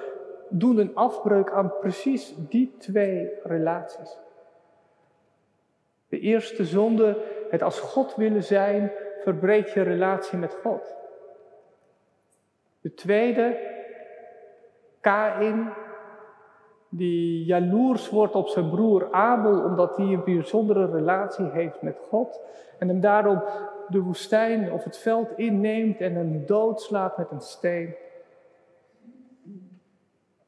doen 0.50 0.78
een 0.78 0.96
afbreuk 0.96 1.52
aan 1.52 1.74
precies 1.80 2.34
die 2.38 2.76
twee 2.78 3.30
relaties. 3.44 4.18
De 6.10 6.20
eerste 6.20 6.66
zonde, 6.66 7.18
het 7.50 7.62
als 7.62 7.80
God 7.80 8.16
willen 8.16 8.44
zijn, 8.44 8.92
verbreekt 9.22 9.72
je 9.72 9.82
relatie 9.82 10.38
met 10.38 10.58
God. 10.64 10.96
De 12.82 12.94
tweede, 12.94 13.58
Kain, 15.02 15.74
die 16.90 17.46
jaloers 17.46 18.10
wordt 18.10 18.36
op 18.36 18.48
zijn 18.48 18.70
broer 18.70 19.08
Abel 19.12 19.64
omdat 19.64 19.98
hij 19.98 20.06
een 20.06 20.24
bijzondere 20.24 20.92
relatie 20.92 21.50
heeft 21.52 21.82
met 21.82 22.00
God 22.10 22.42
en 22.80 22.88
hem 22.88 23.00
daarom 23.00 23.44
de 23.88 24.00
woestijn 24.00 24.72
of 24.72 24.84
het 24.84 24.98
veld 24.98 25.38
inneemt 25.38 26.00
en 26.00 26.14
hem 26.14 26.46
doodslaat 26.46 27.18
met 27.18 27.32
een 27.32 27.42
steen. 27.42 27.96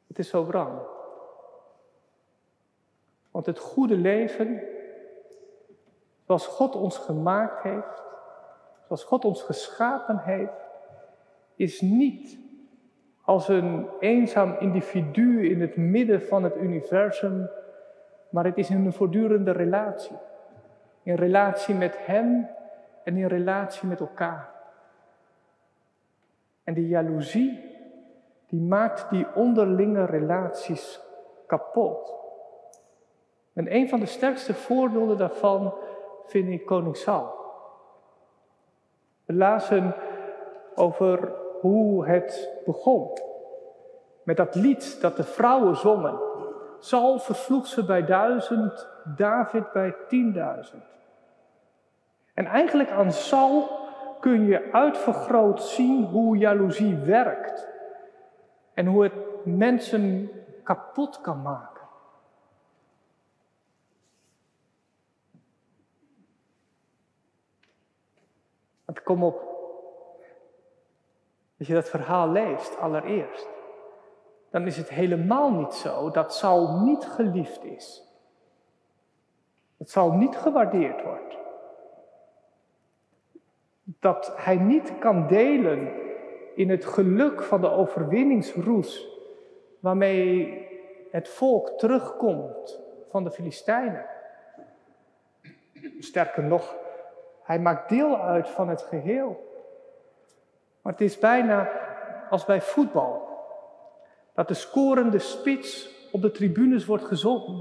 Het 0.08 0.20
is 0.20 0.30
zo 0.30 0.46
wrang. 0.46 0.80
Want 3.32 3.46
het 3.46 3.60
goede 3.60 3.98
leven, 3.98 4.62
zoals 6.26 6.48
God 6.48 6.76
ons 6.76 6.98
gemaakt 6.98 7.64
heeft, 7.64 8.04
zoals 8.86 9.04
God 9.04 9.26
ons 9.26 9.42
geschapen 9.42 10.18
heeft, 10.18 10.70
is 11.56 11.82
niet 11.82 12.38
als 13.22 13.48
een 13.48 13.88
eenzaam 14.00 14.56
individu 14.60 15.50
in 15.50 15.62
het 15.62 15.76
midden 15.76 16.22
van 16.22 16.44
het 16.44 16.56
universum, 16.56 17.50
maar 18.30 18.46
het 18.46 18.58
is 18.58 18.70
in 18.70 18.86
een 18.86 18.94
voortdurende 18.94 19.52
relatie. 19.52 20.16
In 21.04 21.16
relatie 21.16 21.76
met 21.76 22.06
Hem 22.06 22.48
en 23.06 23.18
in 23.18 23.28
relatie 23.28 23.88
met 23.88 24.00
elkaar. 24.00 24.50
En 26.64 26.74
die 26.74 26.88
jaloezie, 26.88 27.76
die 28.48 28.62
maakt 28.62 29.10
die 29.10 29.28
onderlinge 29.36 30.06
relaties 30.06 31.00
kapot. 31.48 32.14
En 33.54 33.76
een 33.76 33.90
van 33.90 34.00
de 34.00 34.06
sterkste 34.06 34.54
voorbeelden 34.54 35.18
daarvan 35.18 35.74
vind 36.26 36.50
ik 36.50 36.66
koning 36.66 36.98
Saul. 36.98 37.34
We 39.26 39.34
lazen 39.34 39.96
over 40.76 41.34
hoe 41.62 42.08
het 42.08 42.62
begon. 42.66 43.18
Met 44.24 44.38
dat 44.38 44.56
lied 44.56 45.02
dat 45.02 45.18
de 45.18 45.24
vrouwen 45.24 45.76
zongen. 45.76 46.20
Saul 46.80 47.20
versloeg 47.20 47.68
ze 47.68 47.86
bij 47.86 48.06
duizend, 48.06 48.88
David 49.16 49.72
bij 49.72 49.96
tienduizend. 50.08 50.84
En 52.36 52.46
eigenlijk 52.46 52.90
aan 52.90 53.12
Saul 53.12 53.70
kun 54.20 54.46
je 54.46 54.72
uitvergroot 54.72 55.62
zien 55.64 56.04
hoe 56.06 56.38
jaloezie 56.38 56.96
werkt. 56.96 57.68
En 58.74 58.86
hoe 58.86 59.04
het 59.04 59.46
mensen 59.46 60.30
kapot 60.64 61.22
kan 61.22 61.42
maken. 61.42 61.84
Want 68.86 69.04
kom 69.04 69.24
op, 69.24 69.42
als 71.60 71.68
je 71.68 71.74
dat 71.74 71.90
verhaal 71.90 72.30
leest 72.30 72.80
allereerst, 72.80 73.48
dan 74.50 74.66
is 74.66 74.78
het 74.78 74.90
helemaal 74.90 75.52
niet 75.52 75.74
zo 75.74 76.10
dat 76.10 76.34
Saul 76.34 76.80
niet 76.80 77.06
geliefd 77.06 77.64
is. 77.64 78.04
Dat 79.78 79.90
Saul 79.90 80.12
niet 80.12 80.36
gewaardeerd 80.36 81.04
wordt. 81.04 81.45
Dat 83.86 84.34
hij 84.36 84.56
niet 84.56 85.00
kan 85.00 85.28
delen 85.28 85.92
in 86.56 86.70
het 86.70 86.86
geluk 86.86 87.44
van 87.44 87.62
de 87.62 87.70
overwinningsroes 87.70 89.08
waarmee 89.80 90.64
het 91.12 91.30
volk 91.30 91.70
terugkomt 91.70 92.80
van 93.10 93.24
de 93.24 93.32
Filistijnen. 93.32 94.06
Sterker 96.00 96.44
nog, 96.44 96.76
hij 97.44 97.60
maakt 97.60 97.90
deel 97.90 98.22
uit 98.22 98.50
van 98.50 98.70
het 98.70 98.82
geheel. 98.82 99.54
Maar 100.82 100.94
het 100.94 101.02
is 101.02 101.20
bijna 101.20 101.70
als 102.30 102.46
bij 102.46 102.62
voetbal. 102.62 103.28
Dat 104.34 104.48
de 104.48 104.54
scorende 104.54 105.20
spits 105.20 105.96
op 106.12 106.22
de 106.22 106.32
tribunes 106.32 106.86
wordt 106.86 107.10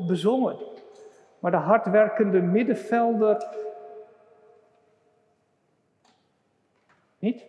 bezongen. 0.07 0.57
Maar 1.39 1.51
de 1.51 1.57
hardwerkende 1.57 2.41
middenvelder 2.41 3.47
niet. 7.25 7.45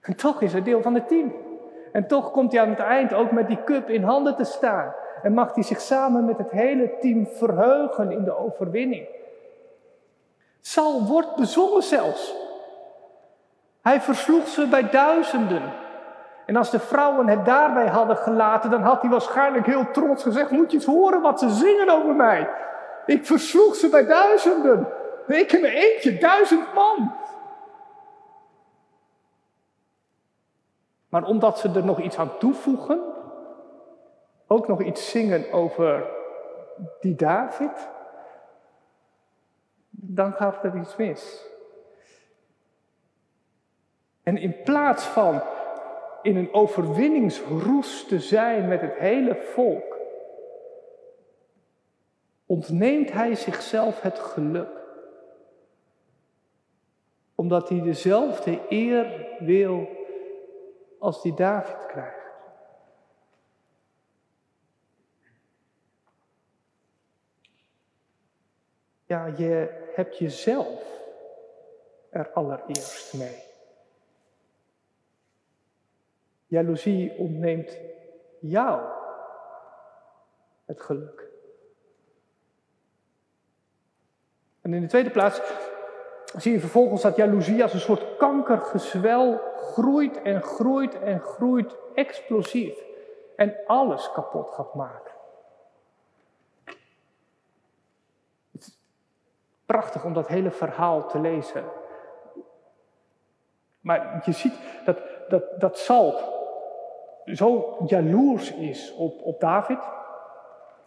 En 0.00 0.16
toch 0.16 0.42
is 0.42 0.52
hij 0.52 0.62
deel 0.62 0.82
van 0.82 0.94
het 0.94 1.08
team. 1.08 1.32
En 1.92 2.06
toch 2.06 2.30
komt 2.30 2.52
hij 2.52 2.60
aan 2.60 2.68
het 2.68 2.78
eind 2.78 3.12
ook 3.12 3.30
met 3.30 3.48
die 3.48 3.64
cup 3.64 3.88
in 3.88 4.02
handen 4.02 4.36
te 4.36 4.44
staan. 4.44 4.94
En 5.22 5.32
mag 5.32 5.54
hij 5.54 5.62
zich 5.62 5.80
samen 5.80 6.24
met 6.24 6.38
het 6.38 6.50
hele 6.50 6.98
team 7.00 7.26
verheugen 7.26 8.10
in 8.10 8.24
de 8.24 8.36
overwinning. 8.36 9.08
Saul 10.60 11.06
wordt 11.06 11.36
bezongen 11.36 11.82
zelfs. 11.82 12.34
Hij 13.82 14.00
versloeg 14.00 14.48
ze 14.48 14.66
bij 14.66 14.90
duizenden. 14.90 15.62
En 16.46 16.56
als 16.56 16.70
de 16.70 16.80
vrouwen 16.80 17.28
het 17.28 17.44
daarbij 17.44 17.86
hadden 17.86 18.16
gelaten, 18.16 18.70
dan 18.70 18.82
had 18.82 19.00
hij 19.00 19.10
waarschijnlijk 19.10 19.66
heel 19.66 19.90
trots 19.90 20.22
gezegd: 20.22 20.50
Moet 20.50 20.70
je 20.70 20.76
eens 20.76 20.86
horen 20.86 21.20
wat 21.20 21.38
ze 21.40 21.48
zingen 21.48 21.88
over 21.88 22.14
mij? 22.14 22.48
Ik 23.06 23.26
versloeg 23.26 23.74
ze 23.74 23.88
bij 23.88 24.06
duizenden. 24.06 24.88
Ik 25.26 25.52
in 25.52 25.60
mijn 25.60 25.74
eentje, 25.74 26.18
duizend 26.18 26.74
man. 26.74 27.12
Maar 31.10 31.24
omdat 31.24 31.58
ze 31.58 31.70
er 31.74 31.84
nog 31.84 32.00
iets 32.00 32.18
aan 32.18 32.38
toevoegen, 32.38 33.00
ook 34.46 34.68
nog 34.68 34.82
iets 34.82 35.10
zingen 35.10 35.52
over 35.52 36.10
die 37.00 37.14
David, 37.14 37.88
dan 39.90 40.32
gaat 40.32 40.64
er 40.64 40.76
iets 40.76 40.96
mis. 40.96 41.44
En 44.22 44.36
in 44.36 44.62
plaats 44.62 45.04
van 45.04 45.42
in 46.22 46.36
een 46.36 46.54
overwinningsroes 46.54 48.06
te 48.06 48.20
zijn 48.20 48.68
met 48.68 48.80
het 48.80 48.94
hele 48.94 49.36
volk, 49.36 49.98
ontneemt 52.46 53.12
hij 53.12 53.34
zichzelf 53.34 54.00
het 54.00 54.18
geluk. 54.18 54.78
Omdat 57.34 57.68
hij 57.68 57.80
dezelfde 57.82 58.60
eer 58.68 59.26
wil 59.38 59.99
als 61.00 61.22
die 61.22 61.34
David 61.34 61.86
krijgt. 61.86 62.18
Ja, 69.06 69.26
je 69.26 69.88
hebt 69.94 70.18
jezelf 70.18 70.82
er 72.10 72.32
allereerst 72.32 73.14
mee. 73.14 73.42
Jaloezie 76.46 77.16
ontneemt 77.18 77.78
jou 78.40 78.80
het 80.64 80.80
geluk. 80.80 81.28
En 84.60 84.74
in 84.74 84.80
de 84.80 84.86
tweede 84.86 85.10
plaats 85.10 85.40
zie 86.36 86.52
je 86.52 86.60
vervolgens 86.60 87.02
dat 87.02 87.16
jaloezie 87.16 87.62
als 87.62 87.72
een 87.72 87.80
soort 87.80 88.16
kankergezwel 88.16 89.40
groeit 89.56 90.22
en 90.22 90.42
groeit 90.42 91.00
en 91.00 91.20
groeit 91.20 91.76
explosief. 91.94 92.78
En 93.36 93.56
alles 93.66 94.12
kapot 94.12 94.50
gaat 94.50 94.74
maken. 94.74 95.12
Het 98.52 98.60
is 98.60 98.78
prachtig 99.66 100.04
om 100.04 100.12
dat 100.12 100.28
hele 100.28 100.50
verhaal 100.50 101.08
te 101.08 101.20
lezen. 101.20 101.64
Maar 103.80 104.22
je 104.24 104.32
ziet 104.32 104.54
dat, 104.84 104.98
dat, 105.28 105.60
dat 105.60 105.78
Saul 105.78 106.38
zo 107.24 107.76
jaloers 107.86 108.52
is 108.52 108.94
op, 108.94 109.22
op 109.22 109.40
David, 109.40 109.78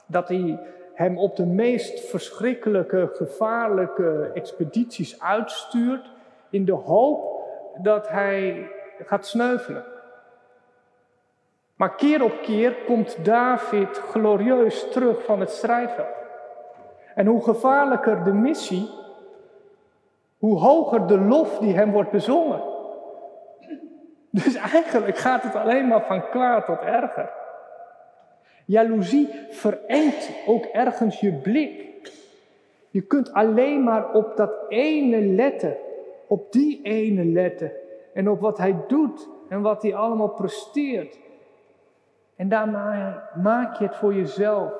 dat 0.05 0.27
hij 0.27 0.59
hem 0.93 1.17
op 1.17 1.35
de 1.35 1.45
meest 1.45 2.09
verschrikkelijke, 2.09 3.09
gevaarlijke 3.13 4.31
expedities 4.33 5.21
uitstuurt, 5.21 6.11
in 6.49 6.65
de 6.65 6.71
hoop 6.71 7.47
dat 7.77 8.09
hij 8.09 8.69
gaat 9.05 9.27
sneuvelen. 9.27 9.83
Maar 11.75 11.95
keer 11.95 12.23
op 12.23 12.41
keer 12.41 12.75
komt 12.85 13.25
David 13.25 13.97
glorieus 13.97 14.91
terug 14.91 15.23
van 15.23 15.39
het 15.39 15.49
strijdveld. 15.49 16.15
En 17.15 17.25
hoe 17.25 17.43
gevaarlijker 17.43 18.23
de 18.23 18.33
missie, 18.33 18.89
hoe 20.37 20.59
hoger 20.59 21.07
de 21.07 21.19
lof 21.19 21.57
die 21.57 21.73
hem 21.73 21.91
wordt 21.91 22.11
bezongen. 22.11 22.61
Dus 24.29 24.55
eigenlijk 24.55 25.17
gaat 25.17 25.43
het 25.43 25.55
alleen 25.55 25.87
maar 25.87 26.05
van 26.05 26.29
kwaad 26.29 26.65
tot 26.65 26.79
erger. 26.79 27.29
Jaloezie 28.65 29.29
verengt 29.49 30.31
ook 30.45 30.65
ergens 30.65 31.19
je 31.19 31.33
blik. 31.33 32.11
Je 32.89 33.01
kunt 33.01 33.33
alleen 33.33 33.83
maar 33.83 34.13
op 34.13 34.37
dat 34.37 34.53
ene 34.69 35.21
letten, 35.21 35.77
op 36.27 36.51
die 36.51 36.81
ene 36.81 37.25
letten 37.25 37.71
en 38.13 38.29
op 38.29 38.39
wat 38.39 38.57
hij 38.57 38.83
doet 38.87 39.29
en 39.49 39.61
wat 39.61 39.81
hij 39.81 39.95
allemaal 39.95 40.29
presteert. 40.29 41.19
En 42.35 42.49
daarmee 42.49 43.13
maak 43.43 43.75
je 43.75 43.85
het 43.85 43.95
voor 43.95 44.13
jezelf 44.13 44.71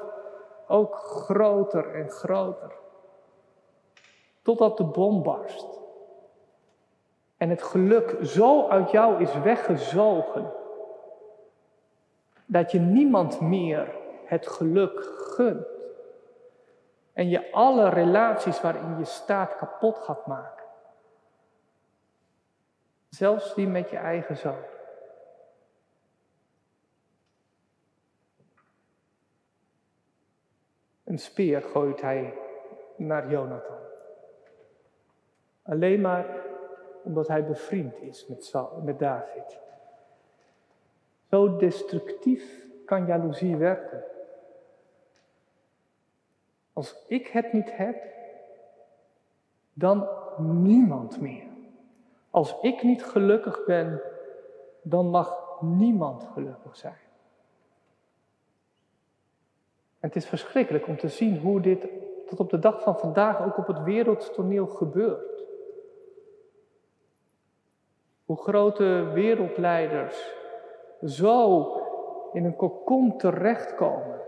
ook 0.67 0.95
groter 0.95 1.95
en 1.95 2.09
groter. 2.09 2.71
Totdat 4.41 4.77
de 4.77 4.83
bom 4.83 5.23
barst. 5.23 5.79
En 7.37 7.49
het 7.49 7.63
geluk 7.63 8.17
zo 8.21 8.67
uit 8.67 8.91
jou 8.91 9.21
is 9.21 9.41
weggezogen 9.41 10.51
dat 12.53 12.71
je 12.71 12.79
niemand 12.79 13.41
meer 13.41 13.95
het 14.25 14.47
geluk 14.47 14.99
gunt. 15.03 15.67
En 17.13 17.29
je 17.29 17.51
alle 17.51 17.89
relaties 17.89 18.61
waarin 18.61 18.97
je 18.97 19.05
staat 19.05 19.55
kapot 19.55 19.97
gaat 19.99 20.27
maken. 20.27 20.65
Zelfs 23.09 23.55
die 23.55 23.67
met 23.67 23.89
je 23.89 23.97
eigen 23.97 24.37
zoon. 24.37 24.63
Een 31.03 31.19
speer 31.19 31.61
gooit 31.61 32.01
hij 32.01 32.33
naar 32.95 33.29
Jonathan. 33.29 33.81
Alleen 35.63 36.01
maar 36.01 36.25
omdat 37.03 37.27
hij 37.27 37.45
bevriend 37.45 38.01
is 38.01 38.27
met, 38.27 38.99
David. 38.99 39.59
Zo 41.33 41.55
destructief 41.55 42.65
kan 42.85 43.05
jaloezie 43.05 43.57
werken. 43.57 44.03
Als 46.73 47.05
ik 47.07 47.27
het 47.27 47.53
niet 47.53 47.77
heb, 47.77 48.03
dan 49.73 50.07
niemand 50.37 51.21
meer. 51.21 51.47
Als 52.29 52.55
ik 52.61 52.83
niet 52.83 53.03
gelukkig 53.03 53.65
ben, 53.65 54.01
dan 54.81 55.09
mag 55.09 55.61
niemand 55.61 56.23
gelukkig 56.33 56.75
zijn. 56.75 57.01
En 59.99 60.07
het 60.07 60.15
is 60.15 60.25
verschrikkelijk 60.25 60.87
om 60.87 60.97
te 60.97 61.09
zien 61.09 61.39
hoe 61.39 61.61
dit 61.61 61.87
tot 62.25 62.39
op 62.39 62.49
de 62.49 62.59
dag 62.59 62.81
van 62.81 62.99
vandaag 62.99 63.45
ook 63.45 63.57
op 63.57 63.67
het 63.67 63.83
wereldtoneel 63.83 64.67
gebeurt. 64.67 65.43
Hoe 68.25 68.37
grote 68.37 69.09
wereldleiders 69.13 70.41
zo 71.05 71.71
in 72.33 72.45
een 72.45 72.55
kokon 72.55 73.17
terechtkomen. 73.17 74.21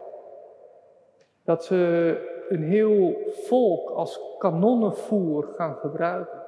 Dat 1.43 1.65
ze 1.65 2.45
een 2.49 2.63
heel 2.63 3.15
volk 3.27 3.89
als 3.89 4.19
kanonnenvoer 4.37 5.43
gaan 5.43 5.75
gebruiken. 5.75 6.43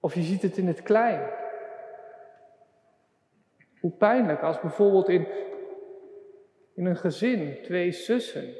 Of 0.00 0.14
je 0.14 0.22
ziet 0.22 0.42
het 0.42 0.56
in 0.56 0.66
het 0.66 0.82
klein. 0.82 1.30
Hoe 3.80 3.90
pijnlijk 3.90 4.42
als 4.42 4.60
bijvoorbeeld 4.60 5.08
in, 5.08 5.26
in 6.74 6.86
een 6.86 6.96
gezin 6.96 7.58
twee 7.62 7.92
zussen 7.92 8.54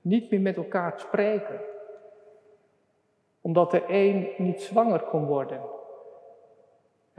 niet 0.00 0.30
meer 0.30 0.40
met 0.40 0.56
elkaar 0.56 1.00
spreken. 1.00 1.60
Omdat 3.40 3.70
de 3.70 3.84
een 3.88 4.28
niet 4.36 4.62
zwanger 4.62 5.00
kon 5.00 5.26
worden 5.26 5.78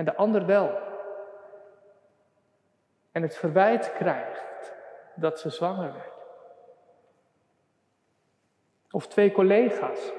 en 0.02 0.08
de 0.08 0.16
ander 0.16 0.46
wel. 0.46 0.70
En 3.12 3.22
het 3.22 3.38
verwijt 3.38 3.94
krijgt 3.94 4.74
dat 5.16 5.40
ze 5.40 5.50
zwanger 5.50 5.94
werd. 5.94 6.26
Of 8.92 9.08
twee 9.08 9.32
collega's 9.32 10.14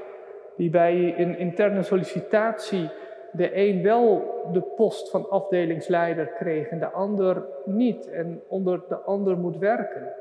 die 0.57 0.71
bij 0.71 1.19
een 1.19 1.39
interne 1.39 1.83
sollicitatie 1.83 2.91
de 3.33 3.57
een 3.57 3.83
wel 3.83 4.41
de 4.53 4.61
post 4.61 5.11
van 5.11 5.31
afdelingsleider 5.31 6.27
kreeg 6.27 6.69
en 6.69 6.79
de 6.79 6.91
ander 6.91 7.47
niet 7.65 8.11
en 8.11 8.43
onder 8.49 8.83
de 8.89 8.97
ander 8.97 9.37
moet 9.37 9.57
werken. 9.57 10.15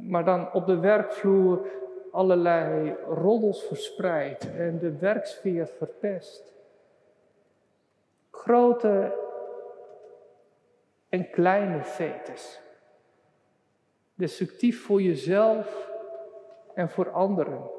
Maar 0.00 0.24
dan 0.24 0.52
op 0.52 0.66
de 0.66 0.78
werkvloer 0.78 1.66
allerlei 2.12 2.96
roddels 3.08 3.62
verspreidt 3.64 4.56
en 4.56 4.78
de 4.78 4.98
werksfeer 4.98 5.66
verpest. 5.66 6.53
Grote 8.44 9.18
en 11.08 11.30
kleine 11.30 11.84
fetes. 11.84 12.60
Destructief 14.14 14.84
voor 14.84 15.02
jezelf 15.02 15.90
en 16.74 16.90
voor 16.90 17.10
anderen. 17.10 17.70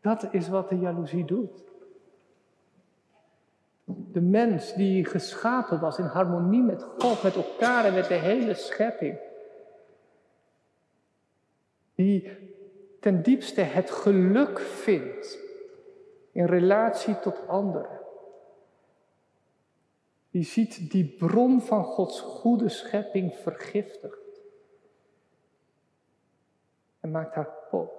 Dat 0.00 0.26
is 0.30 0.48
wat 0.48 0.68
de 0.68 0.78
jaloezie 0.78 1.24
doet. 1.24 1.64
De 3.84 4.20
mens 4.20 4.74
die 4.74 5.04
geschapen 5.04 5.80
was 5.80 5.98
in 5.98 6.04
harmonie 6.04 6.62
met 6.62 6.82
God, 6.98 7.22
met 7.22 7.34
elkaar 7.34 7.84
en 7.84 7.94
met 7.94 8.08
de 8.08 8.14
hele 8.14 8.54
schepping. 8.54 9.18
Die 11.94 12.30
ten 13.00 13.22
diepste 13.22 13.60
het 13.60 13.90
geluk 13.90 14.58
vindt 14.58 15.38
in 16.32 16.44
relatie 16.44 17.18
tot 17.18 17.48
anderen. 17.48 17.93
Die 20.34 20.44
ziet 20.44 20.90
die 20.90 21.04
bron 21.18 21.60
van 21.60 21.84
Gods 21.84 22.20
goede 22.20 22.68
schepping 22.68 23.36
vergiftigd. 23.36 24.40
En 27.00 27.10
maakt 27.10 27.34
haar 27.34 27.44
kapot. 27.44 27.90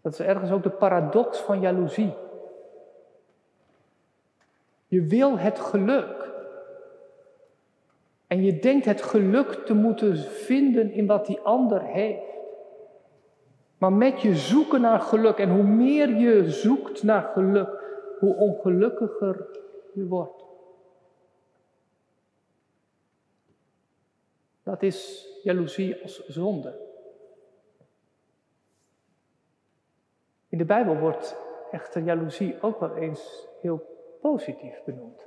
Dat 0.00 0.12
is 0.12 0.20
ergens 0.20 0.50
ook 0.50 0.62
de 0.62 0.70
paradox 0.70 1.38
van 1.38 1.60
jaloezie. 1.60 2.14
Je 4.86 5.02
wil 5.02 5.38
het 5.38 5.58
geluk. 5.58 6.30
En 8.26 8.42
je 8.42 8.58
denkt 8.58 8.84
het 8.84 9.02
geluk 9.02 9.52
te 9.52 9.74
moeten 9.74 10.18
vinden 10.18 10.92
in 10.92 11.06
wat 11.06 11.26
die 11.26 11.40
ander 11.40 11.82
heeft. 11.82 12.36
Maar 13.78 13.92
met 13.92 14.20
je 14.20 14.36
zoeken 14.36 14.80
naar 14.80 15.00
geluk 15.00 15.38
en 15.38 15.50
hoe 15.50 15.62
meer 15.62 16.08
je 16.08 16.50
zoekt 16.50 17.02
naar 17.02 17.22
geluk, 17.22 17.87
hoe 18.18 18.34
ongelukkiger 18.34 19.46
je 19.92 20.06
wordt. 20.06 20.44
Dat 24.62 24.82
is 24.82 25.28
jaloezie 25.42 26.02
als 26.02 26.26
zonde. 26.26 26.86
In 30.48 30.58
de 30.58 30.64
Bijbel 30.64 30.96
wordt 30.96 31.36
echter 31.70 32.02
jaloezie 32.02 32.62
ook 32.62 32.80
wel 32.80 32.96
eens 32.96 33.48
heel 33.60 33.82
positief 34.20 34.82
benoemd. 34.84 35.26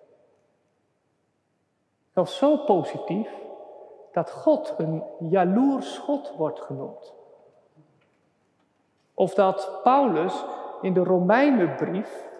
Zelfs 2.13 2.38
zo 2.38 2.58
positief 2.58 3.30
dat 4.12 4.32
God 4.32 4.73
een 4.77 5.04
jaloers 5.30 5.97
God 5.97 6.34
wordt 6.38 6.60
genoemd. 6.62 7.13
Of 9.13 9.34
dat 9.34 9.80
Paulus 9.84 10.43
in 10.82 10.93
de 10.93 11.04
Romeinenbrief 11.04 12.31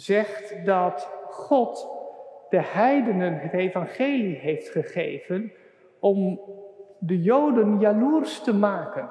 zegt 0.00 0.64
dat 0.64 1.08
God 1.30 1.88
de 2.48 2.62
heidenen 2.62 3.38
het 3.38 3.52
evangelie 3.52 4.36
heeft 4.36 4.68
gegeven 4.68 5.52
om 6.00 6.40
de 6.98 7.22
Joden 7.22 7.80
jaloers 7.80 8.40
te 8.40 8.54
maken, 8.54 9.10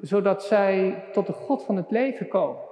zodat 0.00 0.44
zij 0.44 1.04
tot 1.12 1.26
de 1.26 1.32
God 1.32 1.64
van 1.64 1.76
het 1.76 1.90
leven 1.90 2.28
komen. 2.28 2.62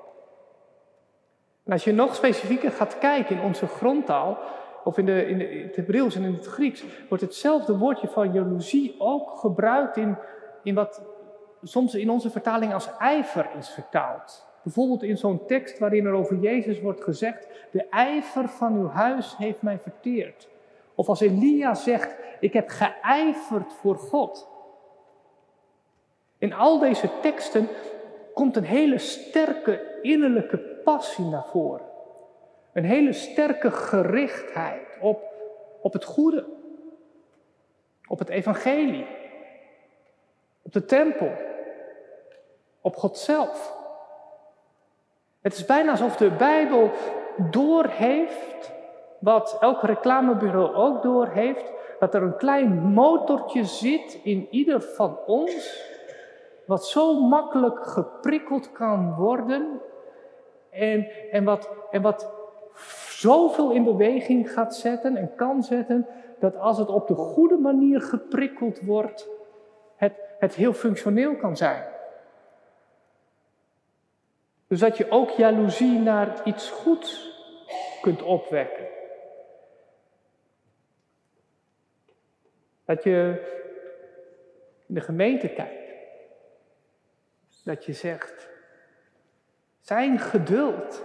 En 1.64 1.72
als 1.72 1.84
je 1.84 1.92
nog 1.92 2.14
specifieker 2.14 2.70
gaat 2.70 2.98
kijken 2.98 3.36
in 3.36 3.42
onze 3.42 3.66
grondtaal, 3.66 4.38
of 4.84 4.98
in, 4.98 5.04
de, 5.04 5.26
in, 5.26 5.38
de, 5.38 5.44
het 5.44 5.76
Hebreeuws 5.76 6.16
en 6.16 6.24
in 6.24 6.34
het 6.34 6.46
Grieks, 6.46 6.84
wordt 7.08 7.24
hetzelfde 7.24 7.78
woordje 7.78 8.08
van 8.08 8.32
jaloezie 8.32 8.94
ook 8.98 9.30
gebruikt 9.30 9.96
in, 9.96 10.18
in 10.62 10.74
wat 10.74 11.02
soms 11.62 11.94
in 11.94 12.10
onze 12.10 12.30
vertaling 12.30 12.74
als 12.74 12.96
ijver 12.98 13.50
is 13.58 13.68
vertaald. 13.68 14.49
Bijvoorbeeld 14.70 15.02
in 15.02 15.18
zo'n 15.18 15.46
tekst 15.46 15.78
waarin 15.78 16.06
er 16.06 16.12
over 16.12 16.36
Jezus 16.36 16.80
wordt 16.80 17.02
gezegd: 17.02 17.46
De 17.70 17.86
ijver 17.88 18.48
van 18.48 18.74
uw 18.74 18.88
huis 18.88 19.36
heeft 19.36 19.62
mij 19.62 19.78
verteerd. 19.78 20.48
Of 20.94 21.08
als 21.08 21.20
Elia 21.20 21.74
zegt: 21.74 22.16
Ik 22.40 22.52
heb 22.52 22.68
geijverd 22.68 23.72
voor 23.72 23.96
God. 23.96 24.48
In 26.38 26.52
al 26.52 26.78
deze 26.78 27.10
teksten 27.20 27.68
komt 28.34 28.56
een 28.56 28.64
hele 28.64 28.98
sterke 28.98 29.98
innerlijke 30.02 30.58
passie 30.58 31.24
naar 31.24 31.46
voren. 31.46 31.86
Een 32.72 32.84
hele 32.84 33.12
sterke 33.12 33.70
gerichtheid 33.70 34.98
op, 35.00 35.22
op 35.80 35.92
het 35.92 36.04
goede, 36.04 36.46
op 38.08 38.18
het 38.18 38.28
evangelie, 38.28 39.06
op 40.62 40.72
de 40.72 40.84
tempel, 40.84 41.32
op 42.80 42.96
God 42.96 43.18
zelf. 43.18 43.78
Het 45.40 45.52
is 45.52 45.64
bijna 45.64 45.90
alsof 45.90 46.16
de 46.16 46.30
Bijbel 46.30 46.90
doorheeft, 47.50 48.72
wat 49.18 49.56
elk 49.60 49.82
reclamebureau 49.82 50.74
ook 50.74 51.02
doorheeft, 51.02 51.72
dat 51.98 52.14
er 52.14 52.22
een 52.22 52.36
klein 52.36 52.78
motortje 52.78 53.64
zit 53.64 54.20
in 54.22 54.46
ieder 54.50 54.80
van 54.80 55.18
ons, 55.26 55.84
wat 56.66 56.86
zo 56.86 57.20
makkelijk 57.20 57.86
geprikkeld 57.86 58.72
kan 58.72 59.14
worden 59.14 59.80
en, 60.70 61.06
en, 61.30 61.44
wat, 61.44 61.70
en 61.90 62.02
wat 62.02 62.32
zoveel 63.08 63.70
in 63.70 63.84
beweging 63.84 64.52
gaat 64.52 64.74
zetten 64.74 65.16
en 65.16 65.34
kan 65.36 65.62
zetten, 65.62 66.06
dat 66.38 66.56
als 66.56 66.78
het 66.78 66.88
op 66.88 67.08
de 67.08 67.14
goede 67.14 67.56
manier 67.56 68.00
geprikkeld 68.00 68.80
wordt, 68.80 69.28
het, 69.96 70.12
het 70.38 70.54
heel 70.54 70.72
functioneel 70.72 71.36
kan 71.36 71.56
zijn. 71.56 71.82
Dus 74.70 74.80
dat 74.80 74.96
je 74.96 75.10
ook 75.10 75.30
jaloezie 75.30 75.98
naar 75.98 76.44
iets 76.44 76.70
goeds 76.70 77.30
kunt 78.00 78.22
opwekken. 78.22 78.86
Dat 82.84 83.02
je 83.02 83.42
in 84.86 84.94
de 84.94 85.00
gemeente 85.00 85.48
kijkt. 85.48 85.92
Dat 87.64 87.84
je 87.84 87.92
zegt, 87.92 88.48
zijn 89.80 90.18
geduld, 90.18 91.02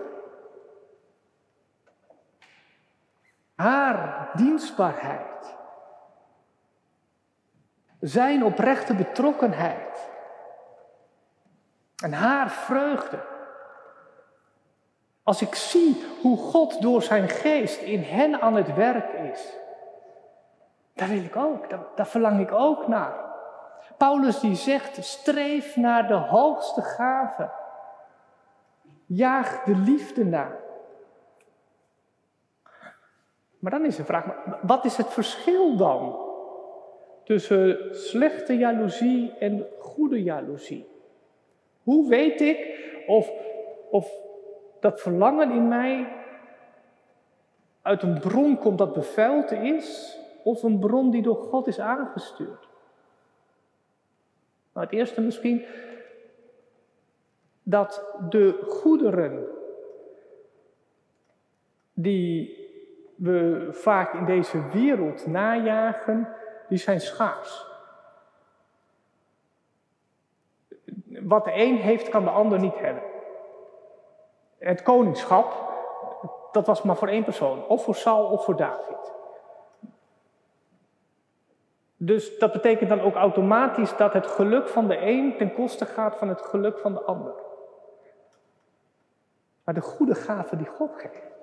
haar 3.56 4.30
dienstbaarheid, 4.36 5.56
zijn 8.00 8.44
oprechte 8.44 8.96
betrokkenheid 8.96 10.10
en 12.04 12.14
haar 12.14 12.52
vreugde 12.52 13.34
als 15.26 15.42
ik 15.42 15.56
zie 15.56 16.04
hoe 16.22 16.38
God 16.38 16.82
door 16.82 17.02
zijn 17.02 17.30
geest 17.30 17.82
in 17.82 18.02
hen 18.02 18.42
aan 18.42 18.56
het 18.56 18.76
werk 18.76 19.14
is, 19.14 19.58
daar 20.94 21.08
wil 21.08 21.24
ik 21.24 21.36
ook, 21.36 21.70
daar, 21.96 22.08
verlang 22.08 22.40
ik 22.40 22.52
ook 22.52 22.88
naar. 22.88 23.24
Paulus 23.98 24.40
die 24.40 24.56
zegt, 24.56 25.06
streef 25.06 25.76
naar 25.76 26.08
de 26.08 26.14
hoogste 26.14 26.82
gave. 26.82 27.50
Jaag 29.06 29.64
de 29.64 29.76
liefde 29.76 30.26
na. 30.26 30.56
Maar 33.60 33.72
dan 33.72 33.86
is 33.86 33.96
de 33.96 34.06
vraag, 34.06 34.26
wat 34.62 34.86
is 34.86 34.98
het 34.98 35.14
verschil 35.14 35.78
dan 35.78 36.20
tussen 37.24 37.96
slechte 37.96 38.58
jaloezie 38.58 39.34
en 39.40 39.68
goede 39.80 40.24
jaloezie? 40.24 40.88
Hoe 41.84 42.10
weet 42.10 42.42
ik 42.42 42.80
of, 43.08 43.32
of 43.90 44.12
dat 44.86 45.02
verlangen 45.02 45.52
in 45.52 45.68
mij 45.68 46.08
uit 47.82 48.04
een 48.04 48.20
bron 48.20 48.58
komt 48.58 48.78
dat 48.78 48.94
bevuild 48.94 49.52
is, 49.52 50.18
of 50.44 50.64
een 50.64 50.80
bron 50.80 51.12
die 51.12 51.22
door 51.22 51.36
God 51.36 51.68
is 51.68 51.80
aangestuurd. 51.80 52.68
Nou, 54.74 54.86
het 54.86 54.96
eerste 54.96 55.22
misschien 55.22 55.66
dat 57.64 58.16
de 58.30 58.64
goederen 58.68 59.48
die 61.94 62.64
we 63.16 63.68
vaak 63.72 64.14
in 64.14 64.26
deze 64.26 64.70
wereld 64.70 65.28
najagen, 65.28 66.30
die 66.70 66.78
zijn 66.78 67.02
schaars. 67.02 67.66
Wat 71.06 71.44
de 71.44 71.54
een 71.54 71.76
heeft, 71.76 72.10
kan 72.10 72.24
de 72.24 72.30
ander 72.30 72.60
niet 72.60 72.78
hebben. 72.78 73.15
Het 74.66 74.82
koningschap, 74.82 75.74
dat 76.52 76.66
was 76.66 76.82
maar 76.82 76.96
voor 76.96 77.08
één 77.08 77.24
persoon. 77.24 77.68
Of 77.68 77.84
voor 77.84 77.96
Saul 77.96 78.26
of 78.26 78.44
voor 78.44 78.56
David. 78.56 79.14
Dus 81.98 82.38
dat 82.38 82.52
betekent 82.52 82.90
dan 82.90 83.02
ook 83.02 83.16
automatisch 83.16 83.98
dat 83.98 84.14
het 84.14 84.28
geluk 84.28 84.68
van 84.68 84.88
de 84.88 84.98
een 84.98 85.38
ten 85.38 85.54
koste 85.54 85.86
gaat 85.86 86.16
van 86.16 86.30
het 86.30 86.42
geluk 86.42 86.80
van 86.80 86.94
de 86.94 87.02
ander. 87.02 87.34
Maar 89.64 89.74
de 89.74 89.82
goede 89.82 90.16
gaven 90.16 90.58
die 90.58 90.68
God 90.68 90.96
geeft. 90.96 91.36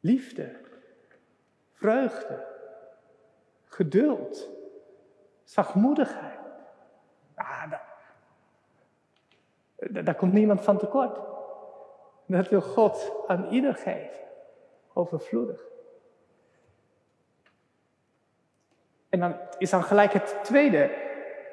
Liefde, 0.00 0.60
vreugde, 1.72 2.46
geduld, 3.64 4.48
zachtmoedigheid. 5.44 6.38
Ah, 7.34 7.70
daar, 7.70 7.88
daar 9.78 10.14
komt 10.14 10.32
niemand 10.32 10.60
van 10.60 10.78
tekort. 10.78 11.18
Dat 12.26 12.48
wil 12.48 12.60
God 12.60 13.12
aan 13.26 13.48
ieder 13.50 13.74
geven, 13.74 14.20
overvloedig. 14.92 15.62
En 19.08 19.20
dan 19.20 19.36
is 19.58 19.70
dan 19.70 19.82
gelijk 19.82 20.12
het 20.12 20.36
tweede 20.42 20.90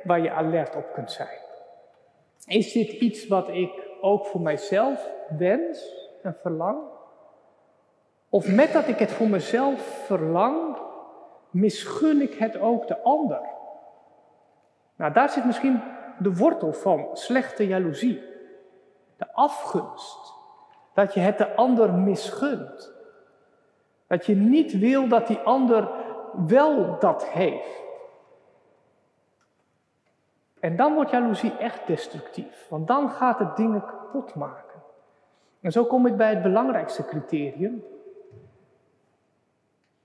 waar 0.03 0.19
je 0.19 0.31
alert 0.31 0.75
op 0.75 0.93
kunt 0.93 1.11
zijn. 1.11 1.39
Is 2.45 2.71
dit 2.71 2.91
iets 2.91 3.27
wat 3.27 3.49
ik 3.49 3.87
ook 4.01 4.25
voor 4.25 4.41
mijzelf 4.41 5.09
wens 5.37 6.07
en 6.21 6.37
verlang? 6.41 6.77
Of 8.29 8.47
met 8.47 8.73
dat 8.73 8.87
ik 8.87 8.99
het 8.99 9.11
voor 9.11 9.27
mezelf 9.27 10.03
verlang, 10.05 10.77
misgun 11.49 12.21
ik 12.21 12.33
het 12.33 12.57
ook 12.57 12.87
de 12.87 13.01
ander? 13.01 13.41
Nou, 14.95 15.13
daar 15.13 15.29
zit 15.29 15.45
misschien 15.45 15.81
de 16.19 16.33
wortel 16.33 16.73
van 16.73 17.07
slechte 17.13 17.67
jaloezie. 17.67 18.23
De 19.17 19.33
afgunst. 19.33 20.33
Dat 20.93 21.13
je 21.13 21.19
het 21.19 21.37
de 21.37 21.55
ander 21.55 21.93
misgunt. 21.93 22.93
Dat 24.07 24.25
je 24.25 24.35
niet 24.35 24.77
wil 24.77 25.07
dat 25.07 25.27
die 25.27 25.39
ander 25.39 25.89
wel 26.47 26.99
dat 26.99 27.27
heeft. 27.27 27.83
En 30.59 30.75
dan 30.75 30.93
wordt 30.93 31.11
jaloezie 31.11 31.57
echt 31.57 31.87
destructief, 31.87 32.65
want 32.69 32.87
dan 32.87 33.09
gaat 33.11 33.39
het 33.39 33.55
dingen 33.55 33.85
kapot 33.85 34.35
maken. 34.35 34.81
En 35.61 35.71
zo 35.71 35.85
kom 35.85 36.05
ik 36.07 36.17
bij 36.17 36.29
het 36.29 36.41
belangrijkste 36.41 37.05
criterium. 37.05 37.83